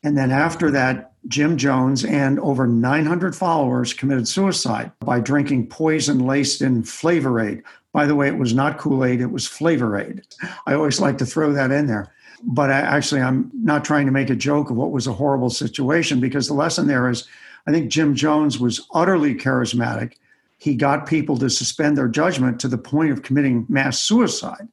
And 0.05 0.17
then 0.17 0.31
after 0.31 0.71
that, 0.71 1.13
Jim 1.27 1.57
Jones 1.57 2.05
and 2.05 2.39
over 2.39 2.69
900 2.69 3.35
followers 3.35 3.93
committed 3.93 4.29
suicide 4.29 4.93
by 5.01 5.19
drinking 5.19 5.67
poison 5.67 6.25
laced 6.25 6.63
in 6.63 6.85
Flavor 6.85 7.41
Aid. 7.41 7.65
By 7.93 8.07
the 8.07 8.15
way, 8.15 8.29
it 8.29 8.39
was 8.39 8.55
not 8.55 8.79
Kool 8.79 9.05
Aid, 9.05 9.21
it 9.21 9.33
was 9.33 9.49
Flavor 9.49 9.99
Aid. 9.99 10.23
I 10.67 10.75
always 10.75 11.01
like 11.01 11.19
to 11.19 11.27
throw 11.27 11.53
that 11.53 11.73
in 11.73 11.89
there. 11.89 12.13
But 12.43 12.71
I, 12.71 12.81
actually, 12.81 13.21
I'm 13.21 13.51
not 13.55 13.85
trying 13.85 14.07
to 14.07 14.13
make 14.13 14.31
a 14.31 14.37
joke 14.37 14.71
of 14.71 14.77
what 14.77 14.93
was 14.93 15.07
a 15.07 15.13
horrible 15.13 15.51
situation 15.51 16.21
because 16.21 16.49
the 16.49 16.55
lesson 16.55 16.87
there 16.87 17.09
is 17.09 17.29
I 17.67 17.73
think 17.73 17.91
Jim 17.91 18.15
Jones 18.15 18.59
was 18.59 18.87
utterly 18.93 19.35
charismatic. 19.35 20.15
He 20.59 20.75
got 20.75 21.07
people 21.07 21.37
to 21.39 21.51
suspend 21.51 21.97
their 21.97 22.09
judgment 22.09 22.61
to 22.61 22.69
the 22.69 22.79
point 22.79 23.13
of 23.13 23.23
committing 23.23 23.67
mass 23.69 24.01
suicide. 24.01 24.69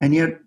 And 0.00 0.14
yet, 0.14 0.40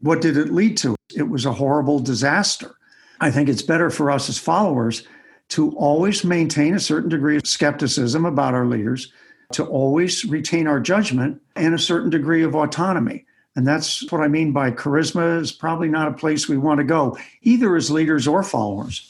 what 0.00 0.20
did 0.20 0.36
it 0.36 0.52
lead 0.52 0.76
to? 0.78 0.96
It 1.14 1.28
was 1.28 1.44
a 1.44 1.52
horrible 1.52 1.98
disaster. 1.98 2.74
I 3.20 3.30
think 3.30 3.48
it's 3.48 3.62
better 3.62 3.90
for 3.90 4.10
us 4.10 4.28
as 4.28 4.38
followers 4.38 5.06
to 5.48 5.70
always 5.72 6.24
maintain 6.24 6.74
a 6.74 6.80
certain 6.80 7.10
degree 7.10 7.36
of 7.36 7.46
skepticism 7.46 8.24
about 8.24 8.54
our 8.54 8.66
leaders, 8.66 9.12
to 9.52 9.64
always 9.64 10.24
retain 10.24 10.66
our 10.66 10.80
judgment 10.80 11.40
and 11.56 11.74
a 11.74 11.78
certain 11.78 12.08
degree 12.08 12.42
of 12.42 12.54
autonomy. 12.54 13.26
And 13.54 13.66
that's 13.66 14.10
what 14.10 14.22
I 14.22 14.28
mean 14.28 14.52
by 14.52 14.70
charisma 14.70 15.40
is 15.40 15.52
probably 15.52 15.88
not 15.88 16.08
a 16.08 16.12
place 16.12 16.48
we 16.48 16.56
want 16.56 16.78
to 16.78 16.84
go, 16.84 17.18
either 17.42 17.76
as 17.76 17.90
leaders 17.90 18.26
or 18.26 18.42
followers. 18.42 19.08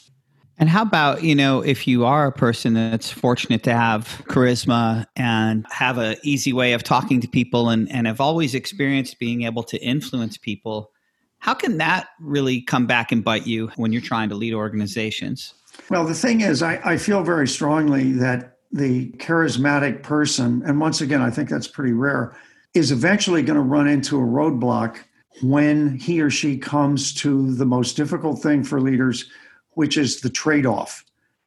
And 0.59 0.69
how 0.69 0.83
about, 0.83 1.23
you 1.23 1.33
know, 1.33 1.61
if 1.61 1.87
you 1.87 2.05
are 2.05 2.27
a 2.27 2.31
person 2.31 2.73
that's 2.73 3.09
fortunate 3.09 3.63
to 3.63 3.73
have 3.73 4.21
charisma 4.27 5.05
and 5.15 5.65
have 5.71 5.97
an 5.97 6.15
easy 6.23 6.53
way 6.53 6.73
of 6.73 6.83
talking 6.83 7.19
to 7.21 7.27
people 7.27 7.69
and, 7.69 7.91
and 7.91 8.05
have 8.05 8.21
always 8.21 8.53
experienced 8.53 9.17
being 9.17 9.43
able 9.43 9.63
to 9.63 9.77
influence 9.81 10.37
people, 10.37 10.91
how 11.39 11.53
can 11.53 11.77
that 11.79 12.07
really 12.19 12.61
come 12.61 12.85
back 12.85 13.11
and 13.11 13.23
bite 13.23 13.47
you 13.47 13.71
when 13.77 13.91
you're 13.91 14.01
trying 14.01 14.29
to 14.29 14.35
lead 14.35 14.53
organizations? 14.53 15.53
Well, 15.89 16.05
the 16.05 16.13
thing 16.13 16.41
is, 16.41 16.61
I, 16.61 16.79
I 16.85 16.97
feel 16.97 17.23
very 17.23 17.47
strongly 17.47 18.11
that 18.13 18.57
the 18.71 19.09
charismatic 19.13 20.03
person, 20.03 20.61
and 20.65 20.79
once 20.79 21.01
again, 21.01 21.21
I 21.21 21.31
think 21.31 21.49
that's 21.49 21.67
pretty 21.67 21.93
rare, 21.93 22.35
is 22.73 22.91
eventually 22.91 23.43
going 23.43 23.55
to 23.55 23.61
run 23.61 23.87
into 23.87 24.17
a 24.17 24.23
roadblock 24.23 24.97
when 25.41 25.97
he 25.97 26.21
or 26.21 26.29
she 26.29 26.57
comes 26.57 27.13
to 27.13 27.53
the 27.55 27.65
most 27.65 27.95
difficult 27.97 28.41
thing 28.41 28.63
for 28.63 28.79
leaders 28.79 29.29
which 29.75 29.97
is 29.97 30.21
the 30.21 30.29
trade 30.29 30.65
off. 30.65 31.03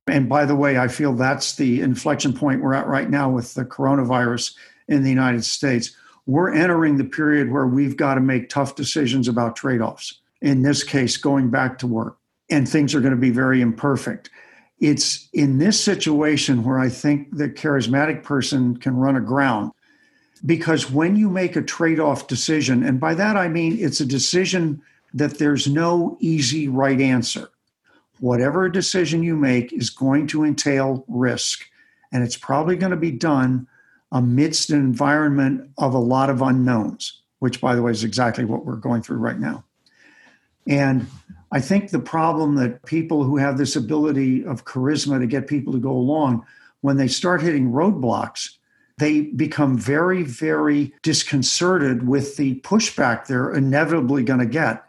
And 0.07 0.29
by 0.29 0.45
the 0.45 0.55
way, 0.55 0.79
I 0.79 0.89
feel 0.89 1.13
that's 1.13 1.57
the 1.57 1.81
inflection 1.81 2.33
point 2.33 2.63
we're 2.63 2.75
at 2.75 2.87
right 2.87 3.11
now 3.11 3.29
with 3.29 3.55
the 3.55 3.65
coronavirus 3.65 4.55
in 4.89 5.03
the 5.03 5.11
United 5.11 5.45
States. 5.45 5.97
We're 6.27 6.53
entering 6.53 6.97
the 6.97 7.05
period 7.05 7.51
where 7.51 7.67
we've 7.67 7.97
got 7.97 8.15
to 8.15 8.21
make 8.21 8.49
tough 8.49 8.77
decisions 8.77 9.29
about 9.29 9.57
trade 9.57 9.81
offs. 9.81 10.21
In 10.43 10.63
this 10.63 10.85
case, 10.85 11.17
going 11.17 11.51
back 11.51 11.79
to 11.79 11.87
work, 11.87 12.19
and 12.51 12.69
things 12.69 12.95
are 12.95 13.01
going 13.01 13.15
to 13.15 13.21
be 13.21 13.31
very 13.31 13.61
imperfect. 13.61 14.31
It's 14.79 15.29
in 15.33 15.59
this 15.59 15.83
situation 15.83 16.63
where 16.63 16.79
I 16.79 16.89
think 16.89 17.37
the 17.37 17.49
charismatic 17.49 18.23
person 18.23 18.77
can 18.77 18.97
run 18.97 19.17
aground. 19.17 19.73
Because 20.47 20.91
when 20.91 21.17
you 21.17 21.29
make 21.29 21.57
a 21.57 21.63
trade 21.63 22.01
off 22.01 22.29
decision, 22.29 22.83
and 22.83 22.99
by 23.01 23.15
that 23.15 23.37
I 23.37 23.49
mean 23.49 23.77
it's 23.79 24.01
a 24.01 24.07
decision 24.07 24.81
that 25.13 25.39
there's 25.39 25.67
no 25.67 26.17
easy 26.21 26.69
right 26.69 27.01
answer 27.01 27.51
whatever 28.21 28.69
decision 28.69 29.23
you 29.23 29.37
make 29.37 29.73
is 29.73 29.91
going 29.91 30.27
to 30.29 30.45
entail 30.45 31.05
risk. 31.09 31.67
And 32.13 32.23
it's 32.23 32.37
probably 32.37 32.77
going 32.77 32.91
to 32.91 32.97
be 32.97 33.11
done 33.11 33.67
amidst 34.13 34.71
an 34.71 34.79
environment 34.79 35.71
of 35.79 35.95
a 35.95 35.99
lot 35.99 36.31
of 36.31 36.41
unknowns, 36.41 37.21
which, 37.41 37.61
by 37.61 37.75
the 37.75 37.83
way, 37.83 37.91
is 37.91 38.05
exactly 38.05 38.45
what 38.45 38.65
we're 38.65 38.77
going 38.77 39.03
through 39.03 39.19
right 39.19 39.39
now. 39.39 39.65
And 40.69 41.07
I 41.53 41.61
think 41.61 41.91
the 41.91 41.99
problem 41.99 42.57
that 42.57 42.85
people 42.85 43.25
who 43.25 43.37
have 43.37 43.59
this 43.59 43.77
ability 43.77 44.45
of 44.45 44.65
charisma 44.65 45.19
to 45.19 45.27
get 45.27 45.47
people 45.47 45.73
to 45.73 45.79
go 45.79 45.93
along, 45.93 46.45
when 46.81 46.97
they 46.97 47.09
start 47.09 47.43
hitting 47.43 47.71
roadblocks, 47.73 48.56
they 48.99 49.23
become 49.23 49.77
very, 49.77 50.23
very 50.23 50.95
disconcerted 51.03 52.09
with 52.09 52.37
the 52.37 52.61
pushback 52.61 53.27
they're 53.27 53.53
inevitably 53.53 54.23
going 54.23 54.41
to 54.41 54.47
get, 54.47 54.85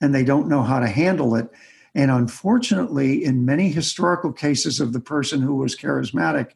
and 0.00 0.14
they 0.14 0.24
don't 0.24 0.48
know 0.48 0.62
how 0.62 0.80
to 0.80 0.88
handle 0.88 1.36
it. 1.36 1.48
And 1.94 2.10
unfortunately, 2.10 3.24
in 3.24 3.44
many 3.44 3.68
historical 3.68 4.32
cases 4.32 4.80
of 4.80 4.92
the 4.92 5.00
person 5.00 5.42
who 5.42 5.54
was 5.54 5.76
charismatic, 5.76 6.52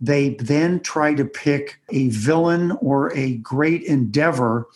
they 0.00 0.30
then 0.34 0.80
try 0.80 1.14
to 1.14 1.24
pick 1.24 1.80
a 1.90 2.08
villain 2.10 2.72
or 2.82 3.16
a 3.16 3.36
great 3.38 3.82
endeavor 3.84 4.66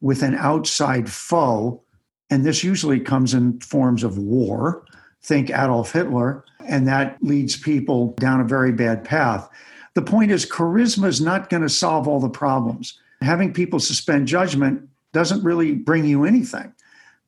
with 0.00 0.22
an 0.22 0.34
outside 0.36 1.10
foe. 1.10 1.82
And 2.30 2.46
this 2.46 2.64
usually 2.64 3.00
comes 3.00 3.34
in 3.34 3.60
forms 3.60 4.04
of 4.04 4.16
war. 4.16 4.84
Think 5.22 5.50
Adolf 5.50 5.92
Hitler. 5.92 6.44
And 6.66 6.88
that 6.88 7.18
leads 7.20 7.56
people 7.56 8.14
down 8.14 8.40
a 8.40 8.44
very 8.44 8.72
bad 8.72 9.04
path. 9.04 9.50
The 9.94 10.02
point 10.02 10.30
is, 10.30 10.46
charisma 10.46 11.06
is 11.06 11.20
not 11.20 11.50
going 11.50 11.62
to 11.62 11.68
solve 11.68 12.06
all 12.06 12.20
the 12.20 12.28
problems. 12.28 12.98
Having 13.22 13.52
people 13.52 13.80
suspend 13.80 14.28
judgment 14.28 14.88
doesn't 15.12 15.42
really 15.42 15.74
bring 15.74 16.04
you 16.04 16.24
anything 16.24 16.72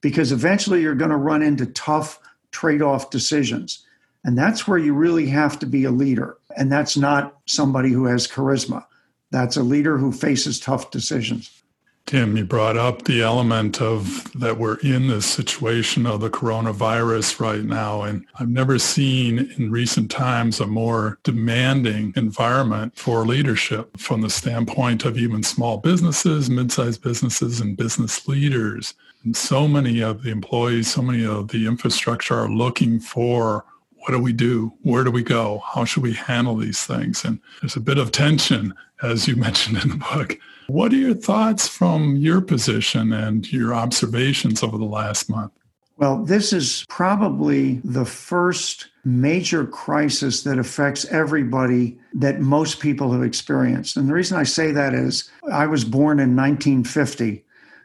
because 0.01 0.33
eventually 0.33 0.83
you're 0.83 0.95
going 0.95 1.11
to 1.11 1.17
run 1.17 1.43
into 1.43 1.67
tough 1.67 2.19
trade 2.51 2.83
off 2.83 3.11
decisions. 3.11 3.85
And 4.25 4.39
that's 4.39 4.69
where 4.69 4.79
you 4.79 4.95
really 4.95 5.27
have 5.27 5.59
to 5.59 5.67
be 5.67 5.85
a 5.85 5.91
leader. 5.91 6.37
And 6.57 6.71
that's 6.71 6.97
not 6.97 7.39
somebody 7.47 7.91
who 7.91 8.05
has 8.05 8.29
charisma. 8.29 8.85
That's 9.31 9.57
a 9.57 9.63
leader 9.63 9.99
who 9.99 10.13
faces 10.13 10.61
tough 10.61 10.91
decisions. 10.91 11.62
Tim, 12.07 12.37
you 12.37 12.45
brought 12.45 12.77
up 12.77 13.05
the 13.05 13.23
element 13.23 13.81
of 13.81 14.31
that 14.35 14.59
we're 14.59 14.77
in 14.79 15.09
this 15.09 15.25
situation 15.25 16.05
of 16.05 16.21
the 16.21 16.29
coronavirus 16.31 17.41
right 17.41 17.65
now. 17.65 18.03
And 18.03 18.27
I've 18.39 18.49
never 18.49 18.79
seen 18.79 19.51
in 19.57 19.71
recent 19.71 20.11
times 20.11 20.61
a 20.61 20.67
more 20.67 21.19
demanding 21.23 22.13
environment 22.17 22.97
for 22.97 23.25
leadership 23.25 23.97
from 23.99 24.21
the 24.21 24.31
standpoint 24.31 25.05
of 25.05 25.17
even 25.17 25.43
small 25.43 25.79
businesses, 25.79 26.51
mid-sized 26.51 27.03
businesses, 27.03 27.61
and 27.61 27.77
business 27.77 28.27
leaders. 28.29 28.95
And 29.25 29.37
so 29.37 29.69
many 29.69 30.03
of 30.03 30.23
the 30.23 30.31
employees, 30.31 30.93
so 30.93 31.03
many 31.03 31.25
of 31.25 31.49
the 31.49 31.67
infrastructure 31.67 32.35
are 32.35 32.51
looking 32.51 32.99
for 32.99 33.65
what 34.03 34.11
do 34.11 34.19
we 34.19 34.33
do? 34.33 34.73
Where 34.83 35.05
do 35.05 35.13
we 35.13 35.23
go? 35.23 35.63
How 35.65 35.85
should 35.85 36.03
we 36.03 36.15
handle 36.15 36.57
these 36.57 36.85
things? 36.85 37.25
And 37.25 37.39
there's 37.61 37.77
a 37.77 37.81
bit 37.81 37.99
of 37.99 38.11
tension, 38.11 38.75
as 39.01 39.29
you 39.29 39.37
mentioned 39.47 39.79
in 39.79 39.91
the 39.91 39.97
book. 39.97 40.39
What 40.69 40.93
are 40.93 40.97
your 40.97 41.15
thoughts 41.15 41.69
from 41.69 42.17
your 42.17 42.41
position 42.41 43.13
and 43.13 43.51
your 43.53 43.75
observations 43.75 44.63
over 44.63 44.79
the 44.79 44.85
last 44.85 45.29
month? 45.29 45.53
Well, 45.97 46.25
this 46.25 46.53
is 46.53 46.85
probably 46.89 47.75
the 47.85 48.05
first 48.05 48.89
major 49.05 49.67
crisis 49.67 50.43
that 50.43 50.59
affects 50.59 51.05
everybody 51.07 51.99
that 52.15 52.41
most 52.41 52.81
people 52.81 53.13
have 53.13 53.23
experienced. 53.23 53.97
And 53.97 54.09
the 54.09 54.15
reason 54.15 54.39
I 54.39 54.45
say 54.45 54.73
that 54.73 54.95
is 54.95 55.31
I 55.51 55.67
was 55.67 55.85
born 55.85 56.19
in 56.19 56.35
1950. 56.35 57.45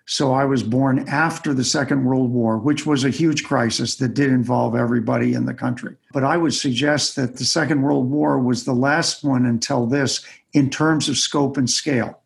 So 0.10 0.34
I 0.34 0.46
was 0.46 0.64
born 0.64 1.08
after 1.10 1.54
the 1.54 1.66
Second 1.66 2.06
World 2.06 2.32
War, 2.32 2.58
which 2.58 2.86
was 2.86 3.04
a 3.04 3.10
huge 3.10 3.44
crisis 3.44 3.98
that 3.98 4.14
did 4.14 4.32
involve 4.32 4.74
everybody 4.74 5.34
in 5.34 5.46
the 5.46 5.54
country. 5.54 5.98
But 6.14 6.24
I 6.24 6.38
would 6.38 6.54
suggest 6.54 7.18
that 7.18 7.36
the 7.36 7.44
Second 7.44 7.82
World 7.82 8.10
War 8.10 8.40
was 8.40 8.64
the 8.64 8.74
last 8.74 9.24
one 9.24 9.46
until 9.46 9.86
this 9.86 10.26
in 10.54 10.70
terms 10.70 11.10
of 11.10 11.18
scope 11.18 11.58
and 11.58 11.70
scale. 11.70 12.22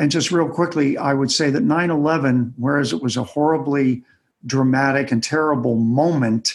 And 0.00 0.10
just 0.10 0.30
real 0.32 0.48
quickly, 0.48 0.96
I 0.96 1.12
would 1.12 1.30
say 1.30 1.50
that 1.50 1.62
9 1.62 1.90
11, 1.90 2.54
whereas 2.56 2.94
it 2.94 3.02
was 3.02 3.18
a 3.18 3.22
horribly 3.22 4.02
dramatic 4.46 5.12
and 5.12 5.22
terrible 5.22 5.74
moment, 5.74 6.54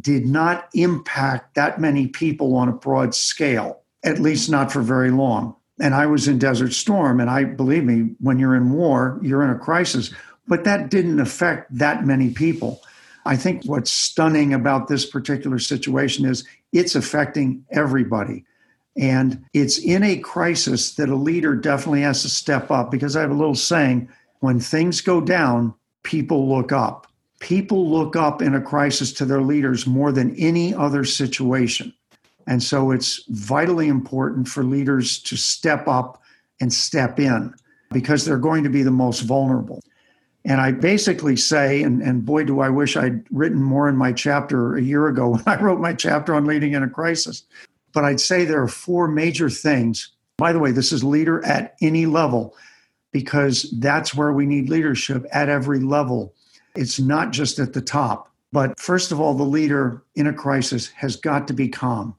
did 0.00 0.26
not 0.26 0.70
impact 0.74 1.54
that 1.54 1.80
many 1.80 2.08
people 2.08 2.56
on 2.56 2.68
a 2.68 2.72
broad 2.72 3.14
scale, 3.14 3.80
at 4.02 4.18
least 4.18 4.50
not 4.50 4.72
for 4.72 4.82
very 4.82 5.12
long. 5.12 5.54
And 5.78 5.94
I 5.94 6.06
was 6.06 6.26
in 6.26 6.40
Desert 6.40 6.72
Storm, 6.72 7.20
and 7.20 7.30
I 7.30 7.44
believe 7.44 7.84
me, 7.84 8.16
when 8.18 8.40
you're 8.40 8.56
in 8.56 8.72
war, 8.72 9.20
you're 9.22 9.44
in 9.44 9.50
a 9.50 9.58
crisis. 9.58 10.12
But 10.48 10.64
that 10.64 10.90
didn't 10.90 11.20
affect 11.20 11.72
that 11.78 12.04
many 12.04 12.30
people. 12.30 12.82
I 13.24 13.36
think 13.36 13.62
what's 13.66 13.92
stunning 13.92 14.52
about 14.52 14.88
this 14.88 15.06
particular 15.06 15.60
situation 15.60 16.24
is 16.24 16.44
it's 16.72 16.96
affecting 16.96 17.64
everybody. 17.70 18.44
And 18.96 19.44
it's 19.52 19.78
in 19.78 20.02
a 20.02 20.18
crisis 20.18 20.94
that 20.94 21.08
a 21.08 21.16
leader 21.16 21.56
definitely 21.56 22.02
has 22.02 22.22
to 22.22 22.28
step 22.28 22.70
up 22.70 22.90
because 22.90 23.16
I 23.16 23.22
have 23.22 23.30
a 23.30 23.34
little 23.34 23.54
saying 23.54 24.08
when 24.40 24.60
things 24.60 25.00
go 25.00 25.20
down, 25.20 25.74
people 26.02 26.48
look 26.48 26.70
up. 26.70 27.06
People 27.40 27.90
look 27.90 28.14
up 28.14 28.40
in 28.40 28.54
a 28.54 28.60
crisis 28.60 29.12
to 29.14 29.24
their 29.24 29.42
leaders 29.42 29.86
more 29.86 30.12
than 30.12 30.36
any 30.36 30.72
other 30.74 31.04
situation. 31.04 31.92
And 32.46 32.62
so 32.62 32.90
it's 32.90 33.24
vitally 33.28 33.88
important 33.88 34.48
for 34.48 34.62
leaders 34.62 35.18
to 35.22 35.36
step 35.36 35.88
up 35.88 36.22
and 36.60 36.72
step 36.72 37.18
in 37.18 37.54
because 37.90 38.24
they're 38.24 38.38
going 38.38 38.64
to 38.64 38.70
be 38.70 38.82
the 38.82 38.90
most 38.90 39.20
vulnerable. 39.20 39.82
And 40.44 40.60
I 40.60 40.72
basically 40.72 41.36
say, 41.36 41.82
and, 41.82 42.02
and 42.02 42.24
boy, 42.24 42.44
do 42.44 42.60
I 42.60 42.68
wish 42.68 42.96
I'd 42.96 43.24
written 43.30 43.62
more 43.62 43.88
in 43.88 43.96
my 43.96 44.12
chapter 44.12 44.76
a 44.76 44.82
year 44.82 45.08
ago 45.08 45.28
when 45.30 45.42
I 45.46 45.60
wrote 45.60 45.80
my 45.80 45.94
chapter 45.94 46.34
on 46.34 46.44
leading 46.44 46.74
in 46.74 46.82
a 46.82 46.88
crisis. 46.88 47.44
But 47.94 48.04
I'd 48.04 48.20
say 48.20 48.44
there 48.44 48.62
are 48.62 48.68
four 48.68 49.08
major 49.08 49.48
things. 49.48 50.10
By 50.36 50.52
the 50.52 50.58
way, 50.58 50.72
this 50.72 50.92
is 50.92 51.04
leader 51.04 51.44
at 51.46 51.76
any 51.80 52.06
level 52.06 52.56
because 53.12 53.72
that's 53.78 54.14
where 54.14 54.32
we 54.32 54.44
need 54.44 54.68
leadership 54.68 55.24
at 55.32 55.48
every 55.48 55.78
level. 55.78 56.34
It's 56.74 56.98
not 56.98 57.30
just 57.30 57.60
at 57.60 57.72
the 57.72 57.80
top. 57.80 58.30
But 58.52 58.78
first 58.78 59.12
of 59.12 59.20
all, 59.20 59.34
the 59.34 59.44
leader 59.44 60.02
in 60.16 60.26
a 60.26 60.32
crisis 60.32 60.88
has 60.88 61.16
got 61.16 61.48
to 61.48 61.54
be 61.54 61.68
calm. 61.68 62.16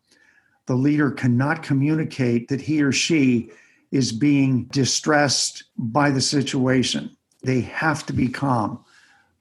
The 0.65 0.75
leader 0.75 1.11
cannot 1.11 1.63
communicate 1.63 2.47
that 2.47 2.61
he 2.61 2.81
or 2.81 2.91
she 2.91 3.51
is 3.91 4.11
being 4.11 4.65
distressed 4.65 5.65
by 5.77 6.09
the 6.09 6.21
situation. 6.21 7.15
They 7.43 7.61
have 7.61 8.05
to 8.07 8.13
be 8.13 8.27
calm. 8.27 8.83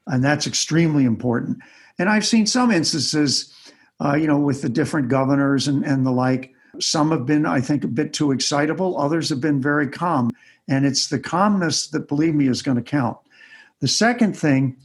And 0.07 0.23
that's 0.23 0.47
extremely 0.47 1.05
important. 1.05 1.59
And 1.99 2.09
I've 2.09 2.27
seen 2.27 2.47
some 2.47 2.71
instances 2.71 3.55
uh, 4.01 4.15
you 4.15 4.27
know, 4.27 4.39
with 4.39 4.63
the 4.63 4.69
different 4.69 5.09
governors 5.09 5.69
and, 5.69 5.85
and 5.85 6.07
the 6.07 6.11
like. 6.11 6.53
Some 6.81 7.11
have 7.11 7.27
been, 7.27 7.47
I 7.47 7.61
think, 7.61 7.85
a 7.85 7.89
bit 7.89 8.13
too 8.13 8.33
excitable. 8.33 8.99
Others 8.99 9.29
have 9.29 9.41
been 9.41 9.61
very 9.61 9.89
calm. 9.89 10.31
And 10.67 10.87
it's 10.87 11.09
the 11.09 11.19
calmness 11.19 11.89
that, 11.89 12.09
believe 12.09 12.35
me, 12.35 12.49
is 12.49 12.63
going 12.63 12.77
to 12.77 12.83
count. 12.83 13.19
The 13.81 13.89
second 13.89 14.37
thing 14.37 14.77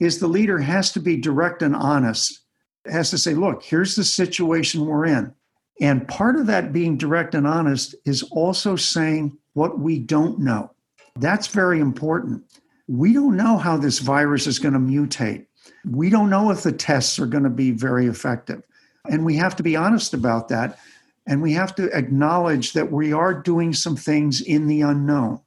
is 0.00 0.18
the 0.18 0.26
leader 0.26 0.58
has 0.58 0.92
to 0.92 1.00
be 1.00 1.16
direct 1.16 1.62
and 1.62 1.76
honest, 1.76 2.40
has 2.86 3.10
to 3.10 3.18
say, 3.18 3.34
look, 3.34 3.62
here's 3.62 3.94
the 3.94 4.04
situation 4.04 4.86
we're 4.86 5.06
in. 5.06 5.34
And 5.80 6.08
part 6.08 6.36
of 6.36 6.46
that 6.46 6.72
being 6.72 6.96
direct 6.96 7.34
and 7.34 7.46
honest 7.46 7.94
is 8.04 8.22
also 8.24 8.76
saying 8.76 9.36
what 9.52 9.78
we 9.78 9.98
don't 9.98 10.38
know. 10.38 10.70
That's 11.16 11.48
very 11.48 11.80
important. 11.80 12.44
We 12.88 13.12
don't 13.12 13.36
know 13.36 13.58
how 13.58 13.76
this 13.76 13.98
virus 13.98 14.46
is 14.46 14.58
going 14.58 14.74
to 14.74 14.80
mutate. 14.80 15.45
We 15.90 16.10
don't 16.10 16.30
know 16.30 16.50
if 16.50 16.62
the 16.62 16.72
tests 16.72 17.18
are 17.18 17.26
going 17.26 17.44
to 17.44 17.50
be 17.50 17.70
very 17.70 18.06
effective. 18.06 18.62
And 19.10 19.24
we 19.24 19.36
have 19.36 19.56
to 19.56 19.62
be 19.62 19.76
honest 19.76 20.14
about 20.14 20.48
that. 20.48 20.78
And 21.26 21.42
we 21.42 21.52
have 21.52 21.74
to 21.76 21.90
acknowledge 21.96 22.72
that 22.72 22.92
we 22.92 23.12
are 23.12 23.34
doing 23.34 23.72
some 23.72 23.96
things 23.96 24.40
in 24.40 24.66
the 24.66 24.82
unknown. 24.82 25.40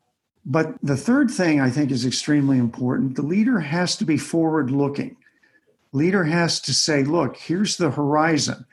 But 0.46 0.76
the 0.82 0.98
third 0.98 1.30
thing 1.30 1.62
I 1.62 1.70
think 1.70 1.92
is 1.92 2.06
extremely 2.06 2.58
important 2.58 3.16
the 3.16 3.22
leader 3.22 3.60
has 3.60 3.96
to 3.98 4.06
be 4.06 4.18
forward 4.18 4.72
looking. 4.72 5.16
Leader 5.92 6.24
has 6.24 6.60
to 6.62 6.74
say, 6.74 7.04
look, 7.04 7.38
here's 7.38 7.78
the 7.78 7.92
horizon. 7.92 8.66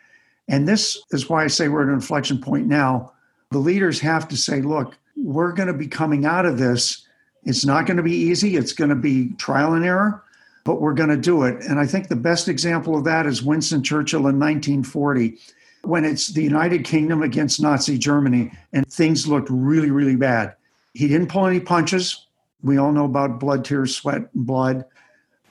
And 0.48 0.68
this 0.68 1.00
is 1.11 1.28
why 1.28 1.44
I 1.44 1.48
say 1.48 1.68
we're 1.68 1.82
at 1.82 1.88
an 1.88 1.94
inflection 1.94 2.40
point 2.40 2.66
now. 2.66 3.12
The 3.50 3.59
leaders 3.59 4.00
have 4.00 4.28
to 4.28 4.37
say, 4.37 4.61
look, 4.61 4.96
we're 5.16 5.52
going 5.52 5.68
to 5.68 5.72
be 5.72 5.88
coming 5.88 6.24
out 6.24 6.46
of 6.46 6.59
this. 6.59 7.06
It's 7.44 7.64
not 7.64 7.87
going 7.87 7.96
to 7.96 8.02
be 8.02 8.14
easy. 8.14 8.56
It's 8.56 8.72
going 8.72 8.90
to 8.90 8.96
be 8.96 9.30
trial 9.38 9.74
and 9.74 9.85
error 9.85 10.22
but 10.66 10.81
we're 10.81 10.94
going 10.94 11.09
to 11.09 11.16
do 11.16 11.44
it. 11.44 11.62
And 11.62 11.79
I 11.79 11.87
think 11.87 12.09
the 12.09 12.16
best 12.16 12.48
example 12.48 12.96
of 12.96 13.05
that 13.05 13.24
is 13.24 13.40
Winston 13.40 13.85
Churchill 13.85 14.26
in 14.26 14.40
1940 14.40 15.38
when 15.83 16.05
it's 16.05 16.26
the 16.26 16.42
United 16.42 16.85
Kingdom 16.85 17.22
against 17.22 17.62
Nazi 17.62 17.96
Germany 17.96 18.50
and 18.72 18.85
things 18.88 19.29
looked 19.29 19.48
really, 19.48 19.92
really 19.92 20.16
bad. 20.16 20.57
He 20.92 21.07
didn't 21.07 21.29
pull 21.29 21.46
any 21.46 21.61
punches. 21.61 22.26
We 22.62 22.79
all 22.79 22.90
know 22.90 23.05
about 23.05 23.38
blood, 23.38 23.64
tears, 23.64 23.94
sweat, 23.94 24.29
and 24.35 24.46
blood. 24.46 24.85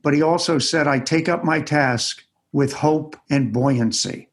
But 0.04 0.14
he 0.14 0.22
also 0.22 0.60
said, 0.60 0.86
I 0.86 1.00
take 1.00 1.30
up 1.30 1.46
my 1.46 1.62
task 1.62 2.22
with 2.52 2.74
hope 2.74 3.16
and 3.30 3.54
buoyancy. 3.54 4.28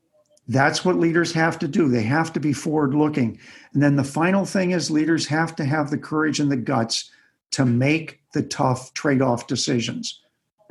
That's 0.48 0.84
what 0.84 0.98
leaders 0.98 1.32
have 1.32 1.60
to 1.60 1.68
do. 1.68 1.88
They 1.88 2.02
have 2.02 2.32
to 2.32 2.40
be 2.40 2.52
forward 2.52 2.92
looking. 2.92 3.38
And 3.72 3.80
then 3.80 3.94
the 3.94 4.02
final 4.02 4.44
thing 4.44 4.72
is 4.72 4.90
leaders 4.90 5.28
have 5.28 5.54
to 5.56 5.64
have 5.64 5.90
the 5.90 5.98
courage 5.98 6.40
and 6.40 6.50
the 6.50 6.56
guts 6.56 7.08
to 7.52 7.64
make 7.64 8.20
the 8.34 8.42
tough 8.42 8.92
trade 8.94 9.22
off 9.22 9.46
decisions. 9.46 10.21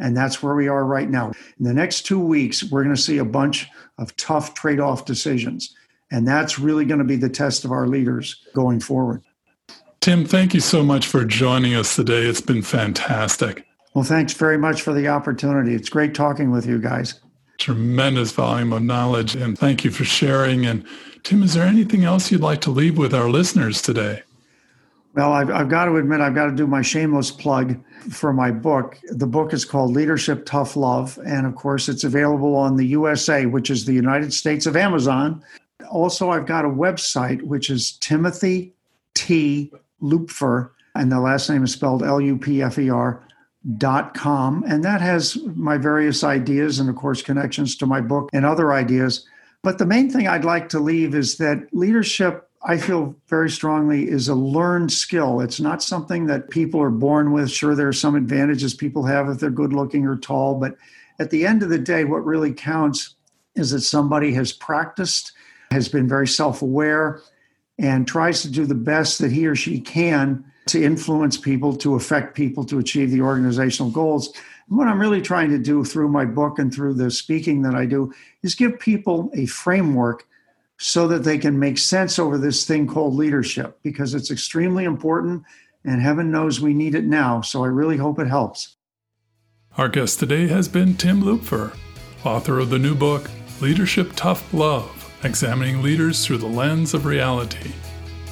And 0.02 0.18
that's 0.18 0.42
where 0.42 0.56
we 0.56 0.68
are 0.68 0.84
right 0.84 1.10
now. 1.10 1.32
In 1.60 1.66
the 1.66 1.74
next 1.74 2.02
two 2.02 2.20
weeks, 2.20 2.64
we're 2.64 2.84
going 2.84 2.96
to 2.96 3.02
see 3.02 3.20
a 3.20 3.26
bunch 3.26 3.70
of 3.98 4.16
tough 4.18 4.54
trade 4.54 4.80
off 4.80 5.06
decisions. 5.06 5.74
And 6.12 6.28
that's 6.28 6.60
really 6.60 6.84
going 6.84 7.00
to 7.00 7.06
be 7.06 7.16
the 7.16 7.30
test 7.30 7.64
of 7.64 7.72
our 7.72 7.88
leaders 7.88 8.36
going 8.54 8.80
forward. 8.80 9.22
Tim, 10.02 10.26
thank 10.26 10.54
you 10.54 10.60
so 10.60 10.84
much 10.84 11.08
for 11.08 11.24
joining 11.24 11.76
us 11.76 11.96
today. 11.96 12.24
It's 12.24 12.42
been 12.42 12.64
fantastic. 12.64 13.66
Well, 13.94 14.04
thanks 14.04 14.34
very 14.34 14.58
much 14.58 14.82
for 14.82 14.94
the 14.94 15.08
opportunity. 15.08 15.76
It's 15.76 15.90
great 15.90 16.16
talking 16.16 16.50
with 16.50 16.66
you 16.66 16.80
guys. 16.80 17.20
Tremendous 17.60 18.32
volume 18.32 18.74
of 18.74 18.82
knowledge. 18.82 19.36
And 19.36 19.58
thank 19.58 19.86
you 19.86 19.92
for 19.92 20.04
sharing. 20.04 20.66
And 20.66 20.86
Tim, 21.24 21.44
is 21.44 21.54
there 21.54 21.68
anything 21.68 22.04
else 22.04 22.32
you'd 22.32 22.42
like 22.42 22.62
to 22.62 22.72
leave 22.72 22.98
with 22.98 23.14
our 23.14 23.30
listeners 23.30 23.82
today? 23.82 24.24
Well, 25.14 25.34
I've, 25.34 25.50
I've, 25.50 25.68
got 25.68 25.86
to 25.86 25.98
admit, 25.98 26.22
I've 26.22 26.36
got 26.36 26.46
to 26.46 26.56
do 26.56 26.66
my 26.66 26.82
shameless 26.82 27.32
plug 27.32 27.78
for 28.10 28.32
my 28.32 28.50
book. 28.50 28.98
The 29.10 29.28
book 29.28 29.52
is 29.52 29.66
called 29.66 29.92
Leadership 29.92 30.46
Tough 30.46 30.78
Love. 30.78 31.20
And 31.26 31.46
of 31.46 31.56
course, 31.56 31.90
it's 31.90 32.06
available 32.06 32.56
on 32.56 32.78
the 32.78 32.88
USA, 32.88 33.46
which 33.46 33.70
is 33.70 33.86
the 33.86 33.94
United 33.94 34.34
States 34.34 34.66
of 34.66 34.78
Amazon. 34.78 35.44
Also, 35.90 36.30
I've 36.30 36.46
got 36.46 36.64
a 36.64 36.70
website, 36.70 37.42
which 37.42 37.70
is 37.70 37.94
Timothy 37.98 38.74
T. 39.14 39.74
Lupfer, 40.02 40.72
and 40.96 41.12
the 41.12 41.20
last 41.20 41.50
name 41.50 41.64
is 41.64 41.74
spelled 41.74 42.04
L 42.04 42.22
U 42.22 42.38
P 42.38 42.62
F 42.62 42.80
E 42.80 42.90
R 42.90 43.26
dot 43.78 44.14
com. 44.14 44.64
And 44.68 44.84
that 44.84 45.02
has 45.02 45.38
my 45.56 45.78
various 45.78 46.24
ideas 46.24 46.80
and, 46.80 46.90
of 46.90 46.96
course, 46.96 47.22
connections 47.22 47.76
to 47.78 47.86
my 47.86 48.02
book 48.02 48.30
and 48.34 48.46
other 48.46 48.72
ideas. 48.72 49.28
But 49.62 49.78
the 49.78 49.86
main 49.86 50.10
thing 50.10 50.28
I'd 50.28 50.46
like 50.46 50.70
to 50.70 50.80
leave 50.80 51.14
is 51.14 51.38
that 51.38 51.68
leadership 51.72 52.50
I 52.64 52.78
feel 52.78 53.16
very 53.28 53.50
strongly 53.50 54.08
is 54.08 54.28
a 54.28 54.36
learned 54.36 54.92
skill. 54.92 55.42
It's 55.42 55.60
not 55.60 55.82
something 55.82 56.28
that 56.28 56.52
people 56.52 56.82
are 56.82 56.92
born 56.92 57.32
with. 57.32 57.50
Sure, 57.50 57.74
there 57.74 57.88
are 57.88 57.94
some 57.94 58.16
advantages 58.16 58.74
people 58.74 59.04
have 59.06 59.30
if 59.30 59.40
they're 59.40 59.50
good 59.50 59.74
looking 59.74 60.06
or 60.06 60.18
tall, 60.18 60.56
but 60.56 60.76
at 61.20 61.32
the 61.32 61.46
end 61.46 61.64
of 61.64 61.70
the 61.70 61.80
day, 61.80 62.04
what 62.04 62.26
really 62.26 62.54
counts 62.54 63.16
is 63.56 63.72
that 63.72 63.82
somebody 63.82 64.34
has 64.34 64.54
practiced, 64.54 65.32
has 65.72 65.90
been 65.90 66.08
very 66.08 66.28
self 66.28 66.62
aware, 66.62 67.22
and 67.80 68.08
tries 68.08 68.44
to 68.44 68.52
do 68.52 68.66
the 68.66 68.76
best 68.76 69.20
that 69.20 69.32
he 69.32 69.48
or 69.48 69.56
she 69.56 69.80
can 69.80 70.46
to 70.68 70.84
influence 70.84 71.38
people, 71.38 71.76
to 71.76 71.96
affect 71.96 72.36
people, 72.36 72.64
to 72.66 72.78
achieve 72.78 73.10
the 73.10 73.22
organizational 73.22 73.92
goals. 73.92 74.32
And 74.70 74.78
what 74.78 74.88
I'm 74.88 75.02
really 75.02 75.22
trying 75.22 75.50
to 75.50 75.58
do 75.58 75.84
through 75.84 76.10
my 76.10 76.26
book 76.26 76.60
and 76.60 76.74
through 76.74 76.94
the 76.94 77.10
speaking 77.10 77.64
that 77.64 77.74
I 77.74 77.88
do 77.88 78.14
is 78.44 78.54
give 78.54 78.80
people 78.80 79.32
a 79.34 79.48
framework 79.48 80.28
so 80.82 81.08
that 81.08 81.24
they 81.24 81.38
can 81.38 81.58
make 81.60 81.78
sense 81.78 82.18
over 82.18 82.40
this 82.40 82.66
thing 82.66 82.88
called 82.88 83.14
leadership 83.14 83.78
because 83.84 84.16
it's 84.16 84.32
extremely 84.32 84.84
important 84.84 85.44
and 85.86 86.02
heaven 86.02 86.32
knows 86.32 86.60
we 86.60 86.74
need 86.74 86.96
it 86.96 87.06
now. 87.06 87.40
So 87.40 87.64
I 87.64 87.68
really 87.68 87.98
hope 87.98 88.18
it 88.18 88.26
helps. 88.26 88.78
Our 89.78 89.90
guest 89.90 90.18
today 90.18 90.48
has 90.48 90.68
been 90.68 90.98
Tim 90.98 91.22
Lupfer, 91.22 91.78
author 92.26 92.58
of 92.58 92.72
the 92.72 92.80
new 92.80 92.96
book, 92.96 93.30
Leadership 93.62 94.14
Tough 94.16 94.52
Love, 94.56 95.14
examining 95.24 95.84
leaders 95.84 96.26
through 96.26 96.40
the 96.40 96.48
lens 96.48 96.96
of 96.96 97.06
reality. 97.06 97.74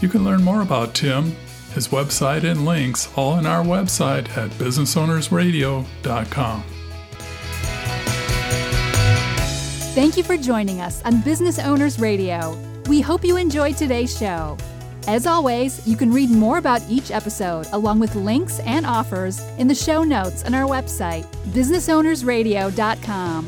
You 0.01 0.09
can 0.09 0.25
learn 0.25 0.43
more 0.43 0.63
about 0.63 0.95
Tim, 0.95 1.35
his 1.75 1.89
website, 1.89 2.43
and 2.43 2.65
links 2.65 3.15
all 3.15 3.33
on 3.33 3.45
our 3.45 3.63
website 3.63 4.27
at 4.35 4.49
businessownersradio.com. 4.51 6.63
Thank 9.95 10.17
you 10.17 10.23
for 10.23 10.37
joining 10.37 10.81
us 10.81 11.03
on 11.03 11.21
Business 11.21 11.57
Owners 11.57 11.99
Radio. 11.99 12.55
We 12.87 13.01
hope 13.01 13.25
you 13.25 13.37
enjoyed 13.37 13.75
today's 13.75 14.15
show. 14.15 14.55
As 15.07 15.25
always, 15.25 15.85
you 15.87 15.97
can 15.97 16.13
read 16.13 16.29
more 16.29 16.59
about 16.59 16.83
each 16.87 17.09
episode 17.09 17.65
along 17.71 17.99
with 17.99 18.13
links 18.13 18.59
and 18.59 18.85
offers 18.85 19.39
in 19.57 19.67
the 19.67 19.73
show 19.73 20.03
notes 20.03 20.45
on 20.45 20.53
our 20.53 20.69
website, 20.69 21.25
businessownersradio.com. 21.53 23.47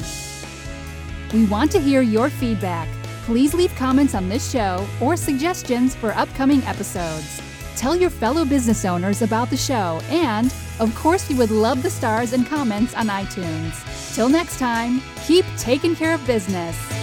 We 1.32 1.46
want 1.46 1.72
to 1.74 1.80
hear 1.80 2.02
your 2.02 2.32
feedback. 2.32 2.90
Please 3.26 3.54
leave 3.54 3.76
comments 3.76 4.16
on 4.16 4.28
this 4.28 4.52
show 4.52 4.88
or 5.00 5.16
suggestions 5.16 5.94
for 5.94 6.12
upcoming 6.14 6.64
episodes. 6.64 7.40
Tell 7.76 7.96
your 7.96 8.10
fellow 8.10 8.46
business 8.46 8.84
owners 8.84 9.22
about 9.22 9.52
the 9.52 9.58
show, 9.58 10.02
and, 10.10 10.52
of 10.80 10.94
course, 10.96 11.30
we 11.30 11.36
would 11.36 11.52
love 11.52 11.84
the 11.84 11.90
stars 11.90 12.34
and 12.34 12.48
comments 12.48 12.96
on 12.96 13.08
iTunes. 13.08 13.91
Till 14.14 14.28
next 14.28 14.60
time, 14.60 15.02
keep 15.26 15.46
taking 15.58 15.96
care 15.96 16.14
of 16.14 16.26
business. 16.28 17.01